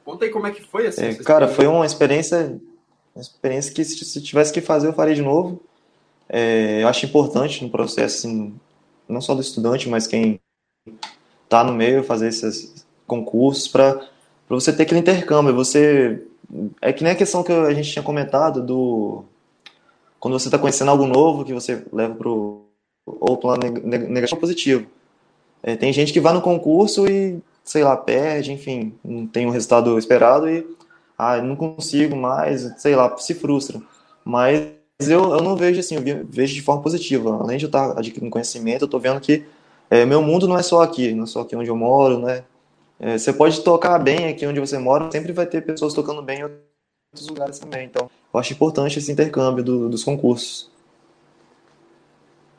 [0.04, 1.04] Conta aí como é que foi assim.
[1.04, 2.60] É, cara, foi uma experiência,
[3.14, 5.62] uma experiência que se, tivesse que fazer eu faria de novo.
[6.34, 8.54] É, eu acho importante no processo, assim,
[9.06, 10.40] não só do estudante, mas quem
[11.44, 14.00] está no meio fazer esses concursos para
[14.48, 15.54] você ter aquele intercâmbio.
[15.54, 16.26] Você
[16.80, 19.24] é que nem a questão que a gente tinha comentado do
[20.18, 22.64] quando você está conhecendo algo novo que você leva para o
[23.04, 24.86] ou plano negativo positivo.
[25.62, 29.50] É, tem gente que vai no concurso e sei lá, perde, enfim, não tem o
[29.50, 30.66] resultado esperado e
[31.18, 33.80] ah, não consigo mais, sei lá, se frustra.
[34.24, 37.38] Mas eu, eu não vejo assim, eu vejo de forma positiva.
[37.40, 39.44] Além de eu estar adquirindo conhecimento, eu estou vendo que
[39.90, 42.44] é, meu mundo não é só aqui, não é só aqui onde eu moro, né?
[42.98, 46.38] É, você pode tocar bem aqui onde você mora, sempre vai ter pessoas tocando bem
[46.38, 47.86] em outros lugares também.
[47.86, 50.70] Então, eu acho importante esse intercâmbio do, dos concursos.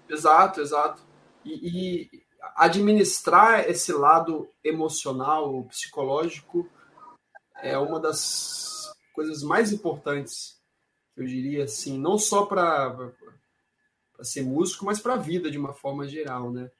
[0.10, 1.02] Exato, exato.
[1.46, 2.24] E, e,
[2.56, 6.70] administrar esse lado emocional, psicológico,
[7.62, 10.53] é uma das coisas mais importantes,
[11.16, 13.11] eu diria assim, não só para
[14.22, 16.72] ser músico, mas para a vida de uma forma geral, né?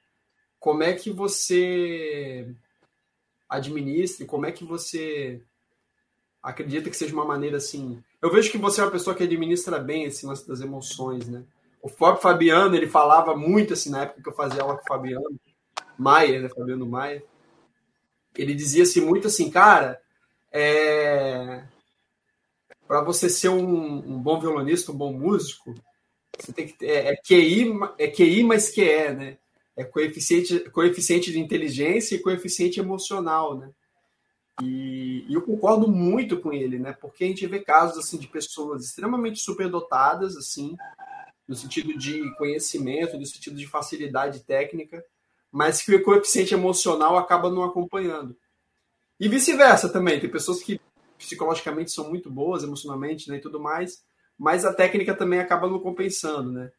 [0.58, 2.54] Como é que você
[3.48, 5.42] administra, como é que você
[6.44, 8.02] acredita que seja uma maneira assim.
[8.20, 11.42] Eu vejo que você é uma pessoa que administra bem esse lance das emoções, né?
[11.80, 14.86] O Fábio Fabiano, ele falava muito assim na época que eu fazia aula com o
[14.86, 15.40] Fabiano,
[15.98, 17.22] Maia, né, Fabiano Maia,
[18.36, 20.00] ele dizia assim, muito assim, cara,
[20.50, 21.13] é...
[22.94, 25.74] para você ser um, um, bom violonista, um bom músico,
[26.38, 29.36] você tem que é, é QI, é QI mais QE, né?
[29.76, 33.68] É coeficiente, coeficiente de inteligência e coeficiente emocional, né?
[34.62, 36.92] E, e, eu concordo muito com ele, né?
[36.92, 40.76] Porque a gente vê casos assim de pessoas extremamente superdotadas, assim,
[41.48, 45.04] no sentido de conhecimento, no sentido de facilidade técnica,
[45.50, 48.36] mas que o coeficiente emocional acaba não acompanhando.
[49.18, 50.80] E vice-versa também, tem pessoas que
[51.24, 54.04] psicologicamente são muito boas, emocionalmente né, e tudo mais,
[54.38, 56.70] mas a técnica também acaba não compensando, né?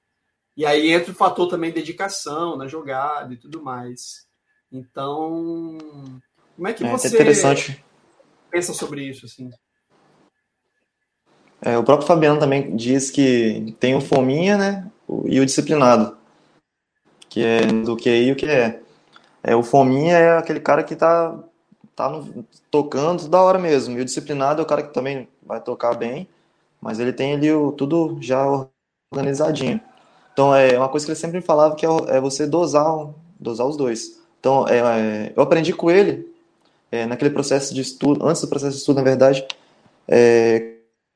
[0.57, 4.25] E aí entra o fator também dedicação na jogada e tudo mais.
[4.71, 5.77] Então,
[6.55, 7.83] como é que é, você interessante.
[8.49, 9.49] pensa sobre isso, assim?
[11.61, 14.91] É, o próprio Fabiano também diz que tem o fominha, né,
[15.25, 16.17] e o disciplinado
[17.35, 18.79] que é do QI e o que é.
[19.43, 19.53] é.
[19.57, 21.37] O Fominha é aquele cara que tá,
[21.95, 23.97] tá no, tocando da hora mesmo.
[23.97, 26.27] E o disciplinado é o cara que também vai tocar bem,
[26.81, 28.45] mas ele tem ali o, tudo já
[29.11, 29.79] organizadinho.
[30.33, 33.77] Então é uma coisa que ele sempre falava que é, é você dosar, dosar os
[33.77, 34.19] dois.
[34.39, 36.31] Então é, é, eu aprendi com ele
[36.91, 39.45] é, naquele processo de estudo, antes do processo de estudo, na verdade,
[40.07, 40.73] é,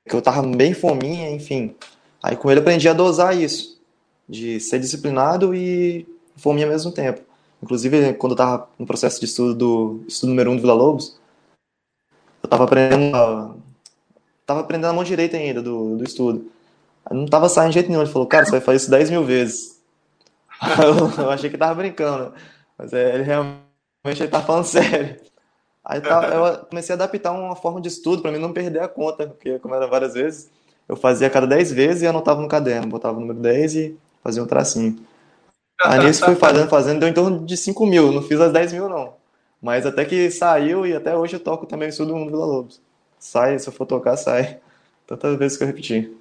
[0.08, 1.76] que eu tava bem fominha, enfim.
[2.24, 3.80] Aí com ele aprendi a dosar isso
[4.28, 6.08] de ser disciplinado e
[6.38, 7.22] fome ao mesmo tempo.
[7.62, 10.74] Inclusive, quando eu estava no processo de estudo do estudo número 1 um do Vila
[10.74, 11.20] Lobos,
[12.42, 13.56] eu estava aprendendo a,
[14.46, 16.50] tava aprendendo a mão direita ainda do, do estudo.
[17.10, 18.02] Eu não estava saindo de jeito nenhum.
[18.02, 19.80] Ele falou, cara, você vai fazer isso 10 mil vezes.
[21.18, 22.34] eu, eu achei que tava brincando,
[22.78, 23.54] mas é, ele realmente
[24.06, 25.20] ele tá falando sério.
[25.84, 28.88] Aí tá, eu comecei a adaptar uma forma de estudo para mim não perder a
[28.88, 30.50] conta, porque como era várias vezes,
[30.88, 33.98] eu fazia a cada 10 vezes e anotava no caderno, botava o número 10 e
[34.24, 35.00] fazia um tracinho.
[35.84, 38.74] Aí nisso fui fazendo, fazendo, deu em torno de 5 mil, não fiz as 10
[38.74, 39.16] mil não.
[39.62, 42.46] Mas até que saiu e até hoje eu toco também o Sul do Mundo Vila
[42.46, 42.82] Lobos.
[43.18, 44.60] Sai, se eu for tocar, sai.
[45.06, 46.16] Tantas vezes que eu repeti.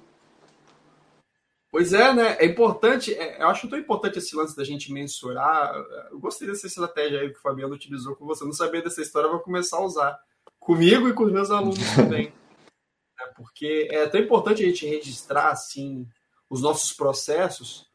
[1.71, 2.35] Pois é, né?
[2.39, 5.73] É importante, é, eu acho tão importante esse lance da gente mensurar.
[6.11, 8.43] Eu gostei dessa estratégia aí que o Fabiano utilizou com você.
[8.43, 10.19] Eu não sabia dessa história, eu vou começar a usar.
[10.59, 12.33] Comigo e com os meus alunos também.
[13.19, 16.07] é, porque é tão importante a gente registrar, assim,
[16.49, 17.88] os nossos processos,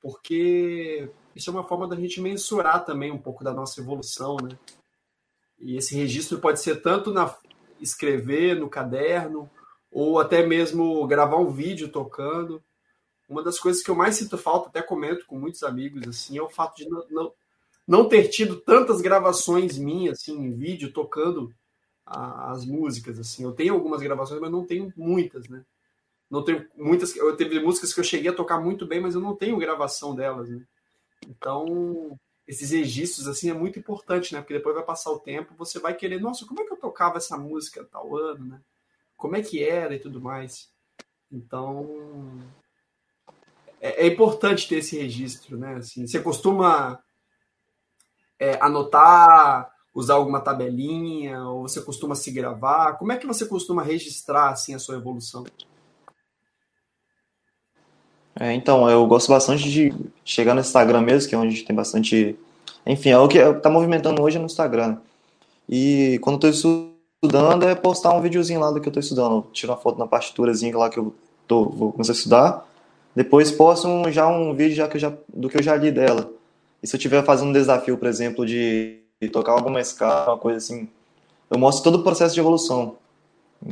[0.00, 4.56] porque isso é uma forma da gente mensurar também um pouco da nossa evolução, né?
[5.58, 7.34] E esse registro pode ser tanto na
[7.80, 9.50] escrever no caderno
[9.90, 12.62] ou até mesmo gravar um vídeo tocando.
[13.28, 16.42] Uma das coisas que eu mais sinto falta, até comento com muitos amigos assim, é
[16.42, 17.32] o fato de não, não,
[17.86, 21.52] não ter tido tantas gravações minhas assim em vídeo tocando
[22.04, 23.42] a, as músicas, assim.
[23.42, 25.64] Eu tenho algumas gravações, mas não tenho muitas, né?
[26.30, 27.14] Não tenho muitas.
[27.16, 30.14] Eu teve músicas que eu cheguei a tocar muito bem, mas eu não tenho gravação
[30.14, 30.64] delas, né?
[31.28, 34.40] Então, esses registros assim é muito importante, né?
[34.40, 37.18] Porque depois vai passar o tempo, você vai querer, nossa, como é que eu tocava
[37.18, 38.60] essa música tal ano, né?
[39.16, 40.68] Como é que era e tudo mais.
[41.30, 42.40] Então,
[43.80, 45.76] é, é importante ter esse registro, né?
[45.76, 47.00] Assim, você costuma
[48.38, 52.94] é, anotar, usar alguma tabelinha, ou você costuma se gravar?
[52.94, 55.44] Como é que você costuma registrar assim a sua evolução?
[58.38, 62.36] É, então, eu gosto bastante de chegar no Instagram mesmo, que é onde tem bastante.
[62.84, 64.98] Enfim, é o que está movimentando hoje no Instagram.
[65.68, 69.46] E quando eu estou estudando, é postar um videozinho lá do que eu estou estudando.
[69.52, 71.14] Tiro uma foto na partiturazinha lá que eu
[71.48, 72.68] tô, vou começar a estudar.
[73.14, 76.30] Depois posto um, já um vídeo já que já, do que eu já li dela.
[76.82, 80.38] E se eu estiver fazendo um desafio, por exemplo, de, de tocar alguma escala, uma
[80.38, 80.86] coisa assim,
[81.50, 82.96] eu mostro todo o processo de evolução.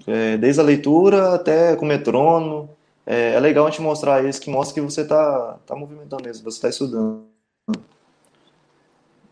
[0.06, 2.70] É, desde a leitura até com metrônomo
[3.06, 6.44] é, é legal a gente mostrar isso, que mostra que você está tá movimentando mesmo,
[6.44, 7.24] você está estudando.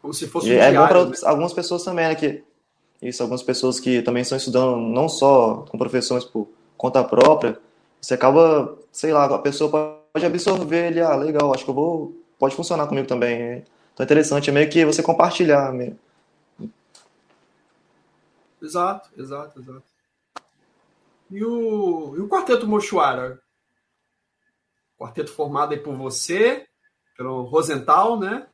[0.00, 1.12] Como se fosse um É bom para né?
[1.24, 2.14] algumas pessoas também, né?
[2.14, 2.44] Que,
[3.00, 7.58] isso, algumas pessoas que também estão estudando não só com professores por conta própria,
[8.00, 9.70] você acaba, sei lá, a pessoa
[10.12, 13.64] pode absorver ele, ah, legal, acho que eu vou, pode funcionar comigo também.
[13.92, 15.72] Então é interessante, é meio que você compartilhar.
[15.72, 15.98] Meio.
[18.60, 19.82] Exato, exato, exato.
[21.30, 23.41] E o, e o Quarteto Mochuara?
[25.02, 26.64] Quarteto formado aí por você,
[27.16, 28.46] pelo Rosenthal, né?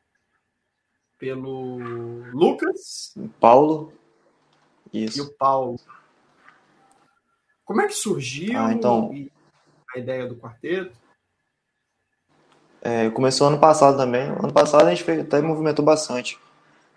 [1.19, 1.77] Pelo
[2.33, 3.13] Lucas.
[3.39, 3.93] Paulo.
[4.91, 5.19] Isso.
[5.19, 5.79] E o Paulo.
[7.63, 9.11] Como é que surgiu ah, então,
[9.93, 10.97] a ideia do quarteto?
[12.81, 14.23] É, começou ano passado também.
[14.23, 16.39] Ano passado a gente fez, até movimentou bastante.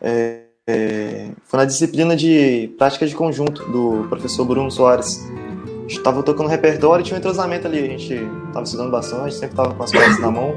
[0.01, 5.21] É, é, foi na disciplina de prática de conjunto do professor Bruno Soares
[5.97, 7.79] estava tocando repertório e tinha um entrosamento ali.
[7.79, 8.15] A gente
[8.47, 10.55] estava estudando bastante, sempre estava com as peças na mão.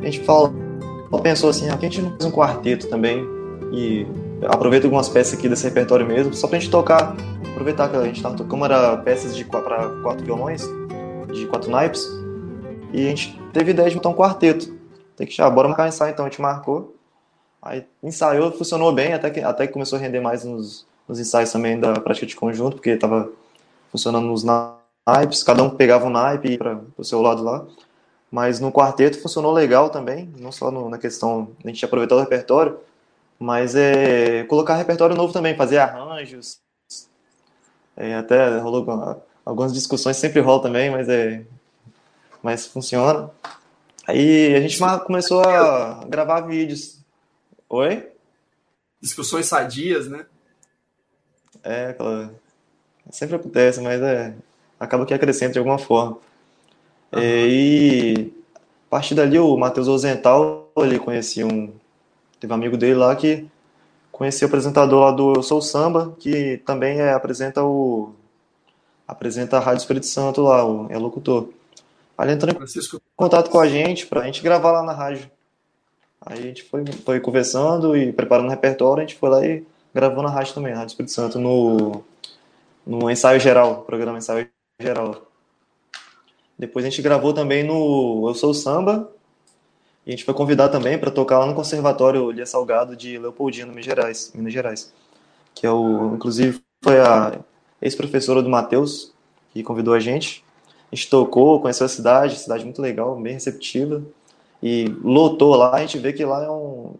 [0.00, 0.52] A gente falou,
[1.22, 3.26] pensou assim, ah, que a gente não faz um quarteto também?
[3.72, 4.06] E
[4.46, 7.16] aproveita algumas peças aqui desse repertório mesmo, só pra gente tocar.
[7.50, 10.62] Aproveitar que a gente estava tocando, como era peças de para quatro violões,
[11.32, 12.06] de quatro naipes,
[12.92, 14.72] e a gente teve ideia de montar um quarteto.
[15.16, 16.94] Tem que chamar, bora marcar um ensaio então, a gente marcou.
[17.60, 21.50] Aí ensaiou, funcionou bem, até que, até que começou a render mais nos, nos ensaios
[21.50, 23.28] também da prática de conjunto, porque estava
[23.90, 27.66] funcionando nos naipes, cada um pegava um naipe para o seu lado lá.
[28.30, 32.20] Mas no quarteto funcionou legal também, não só no, na questão a gente aproveitar o
[32.20, 32.78] repertório,
[33.38, 36.60] mas é colocar repertório novo também, fazer arranjos.
[37.96, 38.86] É, até rolou
[39.44, 41.44] algumas discussões, sempre rola também, mas é
[42.42, 43.30] mas funciona.
[44.06, 47.00] Aí a gente começou a gravar vídeos.
[47.68, 48.08] Oi?
[49.00, 50.26] Discussões sadias, né?
[51.62, 52.32] É, aquela
[53.10, 54.34] Sempre acontece, mas é,
[54.78, 56.18] acaba que acrescenta de alguma forma.
[57.12, 57.20] Uhum.
[57.22, 61.72] E a partir dali o Matheus Ozental, ele conhecia um.
[62.38, 63.46] Teve um amigo dele lá que
[64.12, 68.12] conhecia o apresentador lá do Eu Sou Samba, que também é, apresenta o.
[69.06, 71.48] apresenta a Rádio Espírito Santo lá, o, é locutor.
[72.16, 73.00] Aí ele entrou em Francisco.
[73.16, 75.30] contato com a gente pra gente gravar lá na rádio.
[76.20, 79.64] Aí a gente foi, foi conversando e preparando o repertório, a gente foi lá e
[79.94, 82.04] gravou na rádio também, na Rádio Espírito Santo, no
[82.88, 84.48] no ensaio geral, programa ensaio
[84.80, 85.28] geral.
[86.58, 89.12] Depois a gente gravou também no Eu Sou Samba.
[90.06, 93.68] E a gente foi convidado também para tocar lá no Conservatório Lia Salgado de Leopoldina,
[93.68, 94.92] Minas Gerais, Minas Gerais.
[95.54, 97.38] Que é o, inclusive, foi a
[97.82, 99.12] ex-professora do Matheus
[99.52, 100.42] que convidou a gente.
[100.90, 104.02] A gente tocou, conheceu a cidade, cidade muito legal, bem receptiva.
[104.62, 106.94] E lotou lá, a gente vê que lá é um,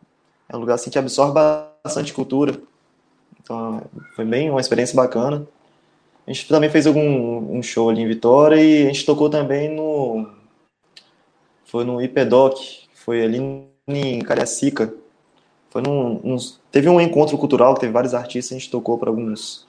[0.51, 2.61] é um lugar assim, que absorve bastante cultura.
[3.41, 3.83] Então,
[4.15, 5.49] foi bem uma experiência bacana.
[6.29, 9.75] A gente também fez algum um show ali em Vitória e a gente tocou também
[9.75, 10.31] no.
[11.65, 13.39] Foi no IPEDOC, foi ali
[13.87, 14.93] em Cariacica.
[15.71, 16.37] Foi num, num,
[16.71, 19.67] teve um encontro cultural teve vários artistas, a gente tocou para alguns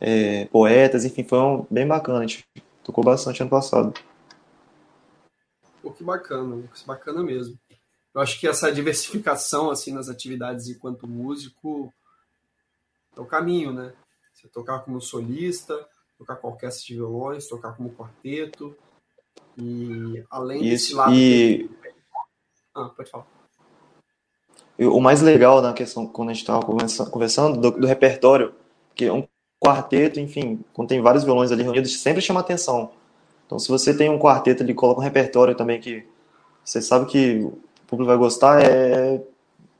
[0.00, 2.20] é, poetas, enfim, foi um, bem bacana.
[2.20, 2.46] A gente
[2.82, 3.92] tocou bastante ano passado.
[5.82, 7.58] Pô, que bacana, que bacana mesmo.
[8.14, 11.92] Eu acho que essa diversificação assim nas atividades enquanto músico
[13.14, 13.92] é o caminho, né?
[14.32, 15.86] Você tocar como solista,
[16.20, 18.76] tocar com orquestra de violões, tocar como quarteto.
[19.56, 21.14] E além Isso, desse lado.
[21.14, 21.70] E...
[22.74, 23.26] Ah, pode falar.
[24.78, 26.64] O mais legal na questão, quando a gente estava
[27.10, 28.54] conversando, do, do, repertório,
[28.94, 29.26] que um
[29.62, 32.92] quarteto, enfim, quando tem vários violões ali reunidos, sempre chama atenção.
[33.44, 36.06] Então, se você tem um quarteto ali, coloca um repertório também que
[36.64, 39.22] você sabe que o público vai gostar, é,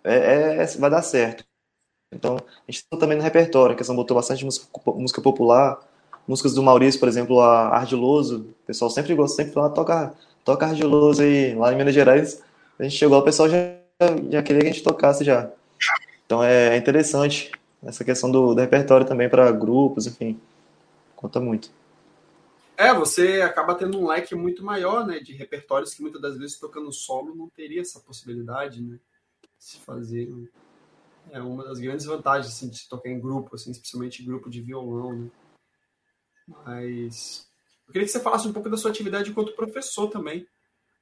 [0.04, 1.44] é, é vai dar certo.
[2.12, 5.78] Então, a gente também no repertório, a questão botou bastante música, música popular,
[6.30, 10.14] músicas do Maurício, por exemplo, a Ardiloso, o pessoal sempre gosta, sempre fala, toca,
[10.44, 12.40] toca Ardiloso aí, lá em Minas Gerais,
[12.78, 13.58] a gente chegou, o pessoal já,
[14.30, 15.50] já queria que a gente tocasse já.
[16.24, 17.50] Então é interessante
[17.82, 20.40] essa questão do, do repertório também para grupos, enfim,
[21.16, 21.68] conta muito.
[22.76, 26.60] É, você acaba tendo um leque muito maior, né, de repertórios que muitas das vezes
[26.60, 29.00] tocando solo não teria essa possibilidade, né,
[29.42, 30.32] de se fazer.
[31.32, 34.62] É uma das grandes vantagens assim, de se tocar em grupo, assim, especialmente grupo de
[34.62, 35.26] violão, né.
[36.64, 37.46] Mas
[37.86, 40.46] eu queria que você falasse um pouco da sua atividade enquanto professor também.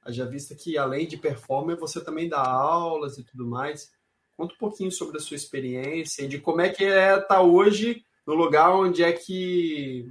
[0.09, 3.91] Já vista que além de performer, você também dá aulas e tudo mais.
[4.37, 7.43] Conta um pouquinho sobre a sua experiência e de como é que é estar tá
[7.43, 10.11] hoje no lugar onde é que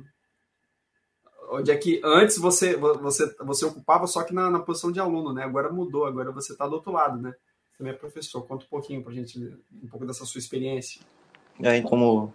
[1.50, 5.34] onde é que antes você você você ocupava só que na, na posição de aluno,
[5.34, 5.44] né?
[5.44, 7.34] Agora mudou, agora você está do outro lado, né?
[7.72, 8.46] Você também é professor.
[8.46, 11.02] Conta um pouquinho para gente um pouco dessa sua experiência.
[11.60, 12.34] E aí, como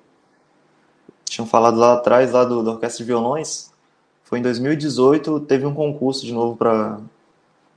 [1.33, 3.72] tinham falado lá atrás lá do, da orquestra de violões,
[4.22, 7.01] foi em 2018 teve um concurso de novo para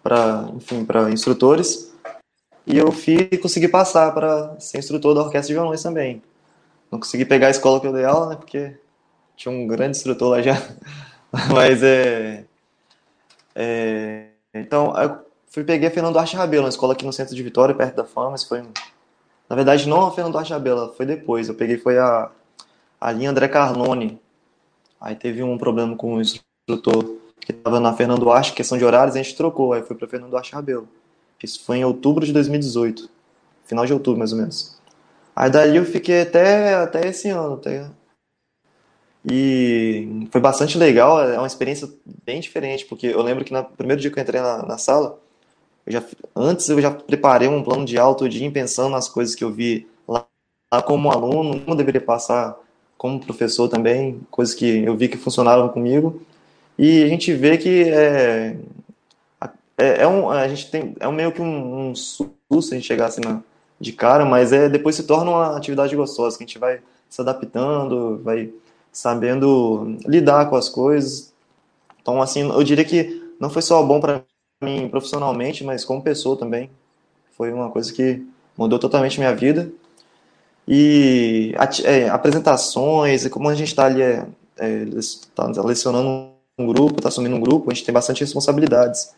[0.03, 1.93] para enfim para instrutores
[2.67, 6.21] e eu fui consegui passar para ser instrutor da orquestra de violões também.
[6.91, 8.35] Não consegui pegar a escola que eu dei aula, né?
[8.35, 8.75] Porque
[9.37, 10.55] tinha um grande instrutor lá já.
[11.53, 12.45] Mas é,
[13.55, 17.43] é então eu fui peguei a Fernando Arte Rabelo, uma escola aqui no centro de
[17.43, 18.35] Vitória, perto da Fama.
[18.35, 18.63] Isso foi
[19.49, 21.47] na verdade não a Fernando Arte Rabelo, foi depois.
[21.47, 22.29] Eu peguei foi a
[23.05, 24.19] a linha André Carlone.
[24.99, 29.15] Aí teve um problema com o instrutor que estava na Fernando Arte, questão de horários,
[29.15, 29.73] a gente trocou.
[29.73, 30.89] Aí foi para Fernando Arte Rabelo.
[31.43, 33.07] Isso foi em outubro de 2018.
[33.65, 34.81] Final de outubro, mais ou menos.
[35.35, 37.53] Aí daí eu fiquei até, até esse ano.
[37.53, 37.87] Até...
[39.23, 41.87] E foi bastante legal, é uma experiência
[42.25, 45.19] bem diferente, porque eu lembro que no primeiro dia que eu entrei na, na sala,
[45.85, 46.03] eu já,
[46.35, 49.87] antes eu já preparei um plano de aula dia pensando nas coisas que eu vi
[50.07, 50.25] lá,
[50.73, 52.55] lá como aluno, como deveria passar
[52.97, 56.21] como professor também, coisas que eu vi que funcionaram comigo.
[56.77, 58.57] E a gente vê que é,
[59.77, 63.07] é, é, um, a gente tem, é meio que um, um susto a gente chegar
[63.07, 63.41] assim na,
[63.79, 66.79] de cara, mas é, depois se torna uma atividade gostosa, que a gente vai
[67.09, 68.51] se adaptando, vai
[68.91, 71.33] sabendo lidar com as coisas.
[72.01, 74.23] Então, assim, eu diria que não foi só bom para
[74.63, 76.69] mim profissionalmente, mas como pessoa também.
[77.31, 78.25] Foi uma coisa que
[78.57, 79.69] mudou totalmente minha vida.
[80.67, 81.53] E
[81.83, 84.85] é, apresentações, como a gente está ali é, é,
[85.35, 89.13] tá lecionando um grupo, está assumindo um grupo, a gente tem bastante responsabilidades.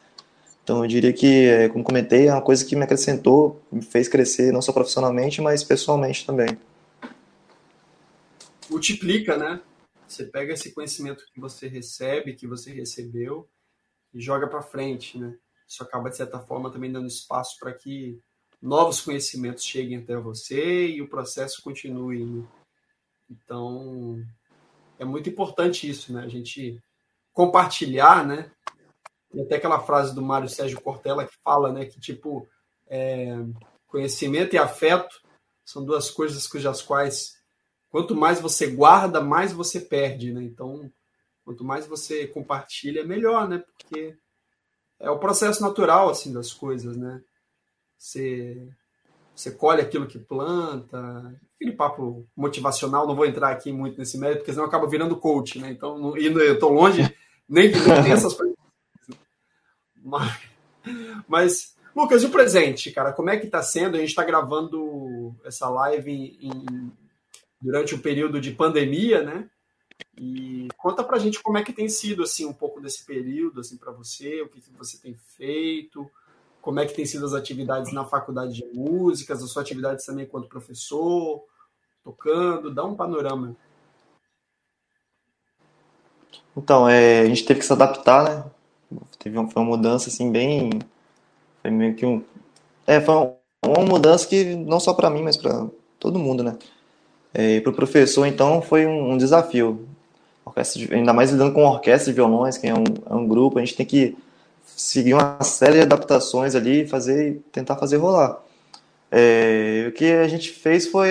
[0.64, 4.10] Então eu diria que, é, como comentei, é uma coisa que me acrescentou, me fez
[4.10, 6.58] crescer não só profissionalmente, mas pessoalmente também.
[8.70, 9.62] Multiplica, né?
[10.06, 13.48] Você pega esse conhecimento que você recebe, que você recebeu,
[14.14, 15.36] e joga para frente, né?
[15.68, 18.20] Isso acaba, de certa forma, também dando espaço para que
[18.62, 22.46] novos conhecimentos cheguem até você e o processo continue.
[23.30, 24.24] Então,
[25.00, 26.24] é muito importante isso, né?
[26.24, 26.82] A gente
[27.34, 28.52] compartilhar, né?
[29.32, 32.48] Tem até aquela frase do Mário Sérgio Cortella que fala, né, que tipo
[32.88, 33.36] é,
[33.86, 35.22] conhecimento e afeto
[35.66, 37.38] são duas coisas cujas quais
[37.90, 40.42] quanto mais você guarda, mais você perde, né?
[40.44, 40.92] Então,
[41.44, 43.60] quanto mais você compartilha, melhor, né?
[43.60, 44.18] Porque
[45.00, 47.22] é o processo natural assim das coisas, né?
[47.98, 48.70] Você
[49.38, 54.40] você colhe aquilo que planta, aquele papo motivacional, não vou entrar aqui muito nesse mérito,
[54.40, 55.70] porque senão acaba virando coach, né?
[55.70, 57.16] Então, e eu estou longe,
[57.48, 58.56] nem que tem essas coisas
[60.04, 60.40] mas,
[61.28, 63.14] mas, Lucas, e o presente, cara?
[63.14, 63.96] Como é que está sendo?
[63.96, 66.92] A gente está gravando essa live em, em,
[67.62, 69.48] durante o período de pandemia, né?
[70.20, 73.78] E conta pra gente como é que tem sido assim um pouco desse período assim
[73.78, 76.10] para você, o que, que você tem feito,
[76.68, 80.26] como é que tem sido as atividades na faculdade de músicas, as suas atividades também
[80.26, 81.42] enquanto professor,
[82.04, 83.56] tocando, dá um panorama.
[86.58, 88.44] Então, é, a gente teve que se adaptar, né?
[89.18, 90.72] Teve uma, foi uma mudança assim bem.
[91.62, 92.22] Foi meio que um.
[92.86, 93.34] É, foi uma,
[93.66, 96.58] uma mudança que não só para mim, mas para todo mundo, né?
[97.34, 99.88] É, para o professor, então, foi um, um desafio.
[100.76, 103.62] De, ainda mais lidando com orquestra de violões, que é um, é um grupo, a
[103.62, 104.18] gente tem que
[104.76, 108.42] seguir uma série de adaptações ali, fazer, tentar fazer rolar.
[109.12, 111.10] É, o que a gente fez foi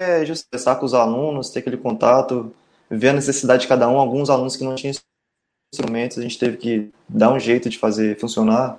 [0.00, 0.46] é, just
[0.78, 2.52] com os alunos, ter aquele contato,
[2.90, 3.98] ver a necessidade de cada um.
[3.98, 4.94] Alguns alunos que não tinham
[5.72, 8.78] instrumentos, a gente teve que dar um jeito de fazer funcionar,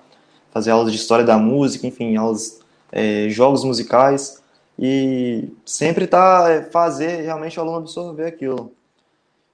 [0.51, 2.59] fazer aulas de história da música, enfim, aulas,
[2.91, 4.41] é, jogos musicais
[4.77, 8.71] e sempre tá é, fazer realmente o aluno absorver aquilo.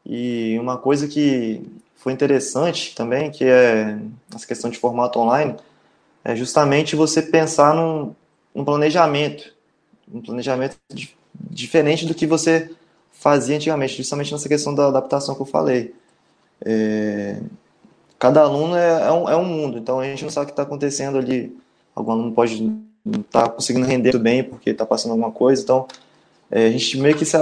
[0.06, 1.66] E uma coisa que
[2.06, 3.98] foi interessante também, que é
[4.34, 5.56] essa questão de formato online,
[6.24, 8.14] é justamente você pensar num,
[8.54, 9.52] num planejamento
[10.14, 10.78] um planejamento
[11.50, 12.70] diferente do que você
[13.12, 15.96] fazia antigamente, justamente nessa questão da adaptação que eu falei.
[16.64, 17.40] É,
[18.20, 20.52] cada aluno é, é, um, é, um, mundo, então a gente não sabe o que
[20.52, 21.58] está acontecendo ali.
[21.96, 22.62] Algum aluno pode
[23.04, 25.88] não estar tá conseguindo render muito bem porque está passando alguma coisa, então
[26.52, 27.36] é, a gente meio que, se,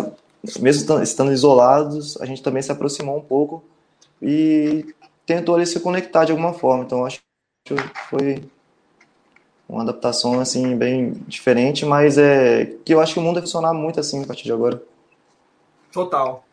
[0.61, 3.61] mesmo estando isolados, a gente também se aproximou um pouco
[4.24, 4.95] e
[5.26, 6.86] tentou ali se conectar de alguma forma.
[6.86, 7.21] Então acho
[7.65, 7.76] que
[8.09, 8.49] foi
[9.67, 13.74] uma adaptação assim bem diferente, mas é que eu acho que o mundo vai funcionar
[13.74, 14.82] muito assim a partir de agora.
[15.91, 16.45] Total.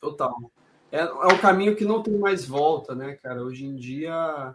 [0.00, 0.34] Total.
[0.92, 3.42] É, é um caminho que não tem mais volta, né, cara?
[3.42, 4.54] Hoje em dia,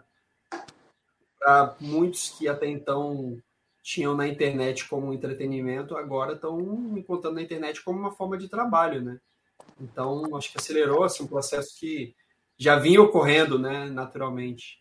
[1.38, 3.38] para muitos que até então
[3.82, 6.60] tinham na internet como entretenimento, agora estão
[6.96, 9.20] encontrando na internet como uma forma de trabalho, né?
[9.80, 12.14] Então, acho que acelerou assim, um processo que
[12.58, 14.78] já vinha ocorrendo, né, naturalmente.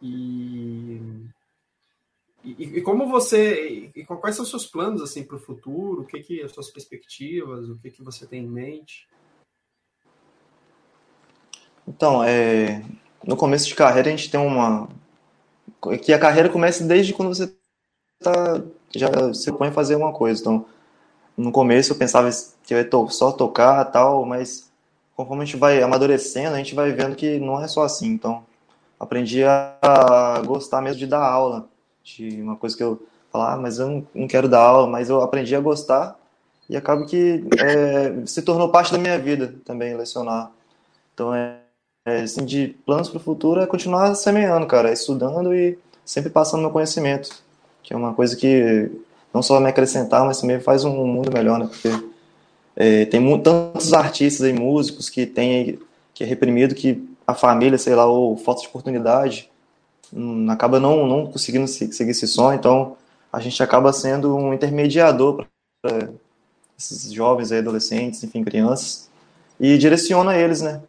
[0.00, 1.00] E
[2.44, 3.90] e, e, como você.
[3.94, 6.02] E quais são os seus planos assim para o futuro?
[6.02, 7.68] O que, que as suas perspectivas?
[7.68, 9.08] O que, que você tem em mente?
[11.86, 12.84] Então, é,
[13.26, 14.88] no começo de carreira a gente tem uma.
[16.02, 17.54] Que a carreira começa desde quando você
[18.20, 18.62] tá,
[18.94, 20.40] já se põe a fazer uma coisa.
[20.40, 20.66] Então,
[21.38, 22.28] no começo eu pensava
[22.64, 24.68] que eu ia só tocar tal, mas
[25.14, 28.08] conforme a gente vai amadurecendo, a gente vai vendo que não é só assim.
[28.08, 28.44] Então,
[28.98, 31.68] aprendi a gostar mesmo de dar aula
[32.02, 35.22] de uma coisa que eu falar, ah, mas eu não, quero dar aula, mas eu
[35.22, 36.18] aprendi a gostar
[36.68, 40.50] e acabo que é, se tornou parte da minha vida também lecionar.
[41.14, 41.58] Então é,
[42.04, 46.62] é assim, de planos para o futuro é continuar semeando, cara, estudando e sempre passando
[46.62, 47.30] meu conhecimento,
[47.82, 48.90] que é uma coisa que
[49.38, 51.66] não só me acrescentar, mas também faz um mundo melhor, né?
[51.66, 51.88] Porque
[52.76, 55.78] é, tem tantos artistas e músicos que tem
[56.14, 59.48] que é reprimido que a família, sei lá, ou falta de oportunidade,
[60.12, 62.96] Hum, acaba não, não conseguindo seguir esse sonho, então
[63.32, 65.44] a gente acaba sendo um intermediador
[65.82, 66.08] para
[66.78, 69.10] esses jovens aí, adolescentes, enfim, crianças,
[69.60, 70.80] e direciona eles, né?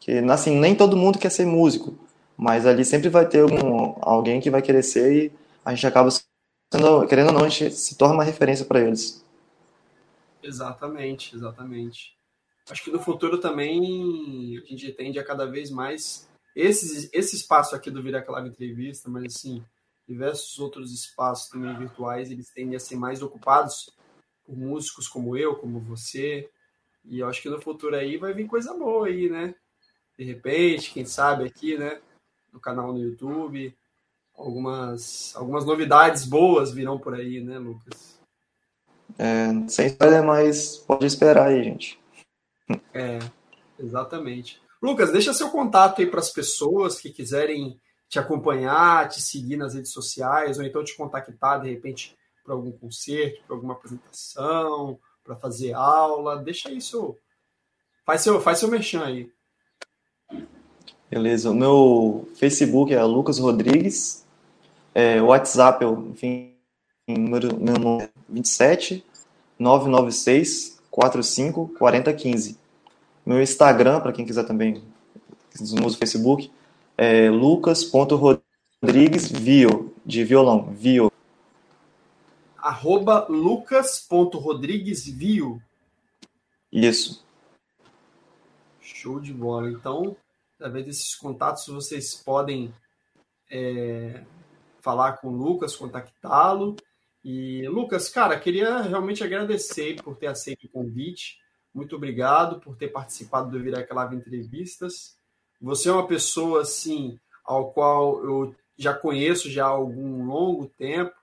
[0.00, 1.94] Que, assim, nem todo mundo quer ser músico,
[2.36, 5.32] mas ali sempre vai ter algum, alguém que vai querer ser e
[5.64, 6.08] a gente acaba
[6.76, 9.24] sendo, querendo ou não, a gente se torna uma referência para eles.
[10.42, 12.16] Exatamente, exatamente.
[12.68, 17.74] Acho que no futuro também a gente tende a cada vez mais esse, esse espaço
[17.74, 19.64] aqui do Vira Clave Entrevista, mas assim,
[20.06, 23.90] diversos outros espaços também virtuais, eles tendem a ser mais ocupados
[24.44, 26.48] por músicos como eu, como você.
[27.04, 29.54] E eu acho que no futuro aí vai vir coisa boa aí, né?
[30.18, 32.00] De repente, quem sabe aqui, né?
[32.52, 33.76] No canal no YouTube.
[34.36, 38.20] Algumas, algumas novidades boas virão por aí, né, Lucas?
[39.18, 41.98] É, sem spoiler, mas pode esperar aí, gente.
[42.92, 43.18] É,
[43.78, 44.60] exatamente.
[44.82, 49.74] Lucas, deixa seu contato aí para as pessoas que quiserem te acompanhar, te seguir nas
[49.74, 55.34] redes sociais, ou então te contactar de repente para algum concerto, para alguma apresentação, para
[55.36, 56.36] fazer aula.
[56.36, 57.16] Deixa isso.
[58.04, 59.32] Faz seu, faz seu merchan aí.
[61.10, 61.50] Beleza.
[61.50, 64.25] O meu Facebook é Lucas Rodrigues.
[64.98, 66.54] É, o WhatsApp, eu, enfim,
[67.06, 69.04] número, meu número é 27
[69.58, 72.58] 996 45 40 15.
[73.26, 74.82] Meu Instagram, para quem quiser também,
[75.60, 76.50] usa o Facebook,
[76.96, 81.12] é lucas.rodriguesvio, de violão, vio.
[82.56, 85.60] Arroba lucas.rodriguesvio.
[86.72, 87.22] Isso.
[88.80, 89.70] Show de bola.
[89.70, 90.16] Então,
[90.54, 92.72] através desses contatos, vocês podem
[93.50, 94.24] é,
[94.86, 96.76] falar com o Lucas, contactá-lo.
[97.24, 101.40] E, Lucas, cara, queria realmente agradecer por ter aceito o convite.
[101.74, 105.16] Muito obrigado por ter participado do Viraclave Entrevistas.
[105.60, 111.16] Você é uma pessoa, assim, ao qual eu já conheço já há algum longo tempo.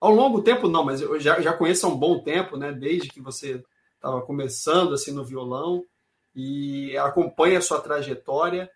[0.00, 2.72] Ao longo tempo não, mas eu já, já conheço há um bom tempo, né?
[2.72, 3.62] Desde que você
[3.94, 5.84] estava começando, assim, no violão.
[6.34, 8.68] E acompanho a sua trajetória.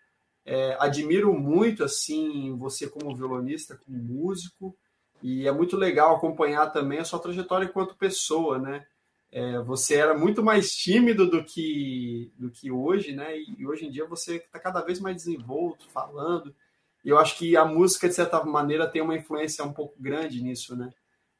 [0.51, 4.75] É, admiro muito, assim, você como violonista, como músico.
[5.21, 8.85] E é muito legal acompanhar também a sua trajetória enquanto pessoa, né?
[9.31, 13.37] é, você era muito mais tímido do que, do que hoje, né?
[13.37, 16.53] E hoje em dia você está cada vez mais desenvolto, falando.
[17.05, 20.41] E eu acho que a música, de certa maneira, tem uma influência um pouco grande
[20.41, 20.89] nisso, né?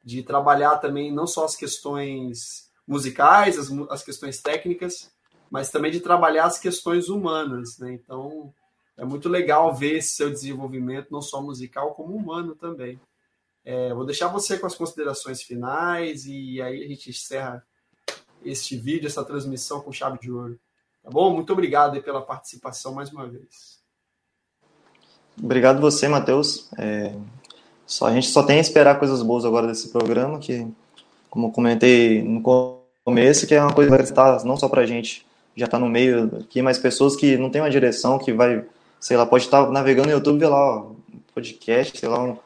[0.02, 5.12] De trabalhar também não só as questões musicais, as, as questões técnicas,
[5.50, 7.92] mas também de trabalhar as questões humanas, né?
[7.92, 8.54] Então,
[8.96, 13.00] é muito legal ver esse seu desenvolvimento, não só musical, como humano também.
[13.64, 17.64] É, vou deixar você com as considerações finais e aí a gente encerra
[18.44, 20.58] este vídeo, essa transmissão com chave de ouro.
[21.02, 21.34] Tá bom?
[21.34, 23.80] Muito obrigado pela participação mais uma vez.
[25.42, 26.70] Obrigado você, Matheus.
[26.78, 27.14] É,
[27.86, 30.66] só, a gente só tem a esperar coisas boas agora desse programa, que
[31.28, 32.42] como comentei no
[33.04, 35.26] começo, que é uma coisa que está não só para a gente,
[35.56, 38.64] já está no meio aqui, mas pessoas que não tem uma direção, que vai,
[39.00, 40.94] sei lá, pode estar navegando no YouTube, ver lá, um
[41.34, 42.36] podcast, sei lá, um,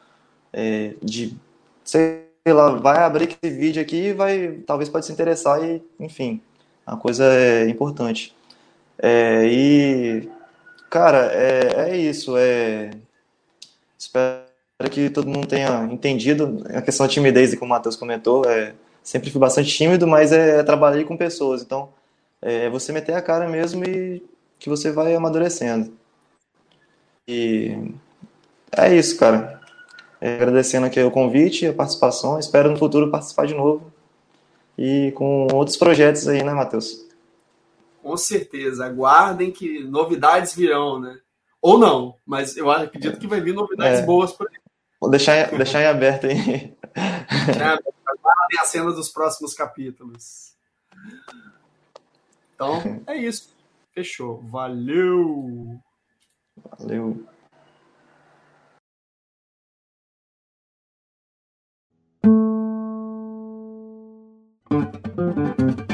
[0.53, 1.35] é, de,
[1.83, 6.41] sei lá, vai abrir esse vídeo aqui e vai, talvez pode se interessar e, enfim,
[6.87, 8.33] a coisa é importante.
[8.97, 10.29] É, e,
[10.89, 12.91] cara, é, é isso, é,
[13.97, 14.45] espero
[14.89, 19.29] que todo mundo tenha entendido a questão da timidez, como o Matheus comentou, é, sempre
[19.29, 21.89] fui bastante tímido, mas é trabalhei com pessoas, então
[22.41, 24.23] é você meter a cara mesmo e
[24.57, 25.91] que você vai amadurecendo.
[27.27, 27.93] E
[28.75, 29.61] é isso, cara.
[30.21, 32.39] É, agradecendo aqui o convite, a participação.
[32.39, 33.91] Espero no futuro participar de novo.
[34.77, 37.05] E com outros projetos aí, né, Matheus?
[38.01, 38.85] Com certeza.
[38.85, 41.17] Aguardem que novidades virão, né?
[41.61, 44.05] Ou não, mas eu acredito que vai vir novidades é.
[44.05, 44.57] boas por aí.
[45.01, 46.75] Vou deixar, deixar em aberto aí.
[46.95, 50.53] Aguardem a cena dos próximos capítulos.
[52.53, 53.49] Então, é isso.
[53.93, 54.43] Fechou.
[54.49, 55.79] Valeu!
[56.71, 57.17] Valeu!
[65.17, 65.84] You.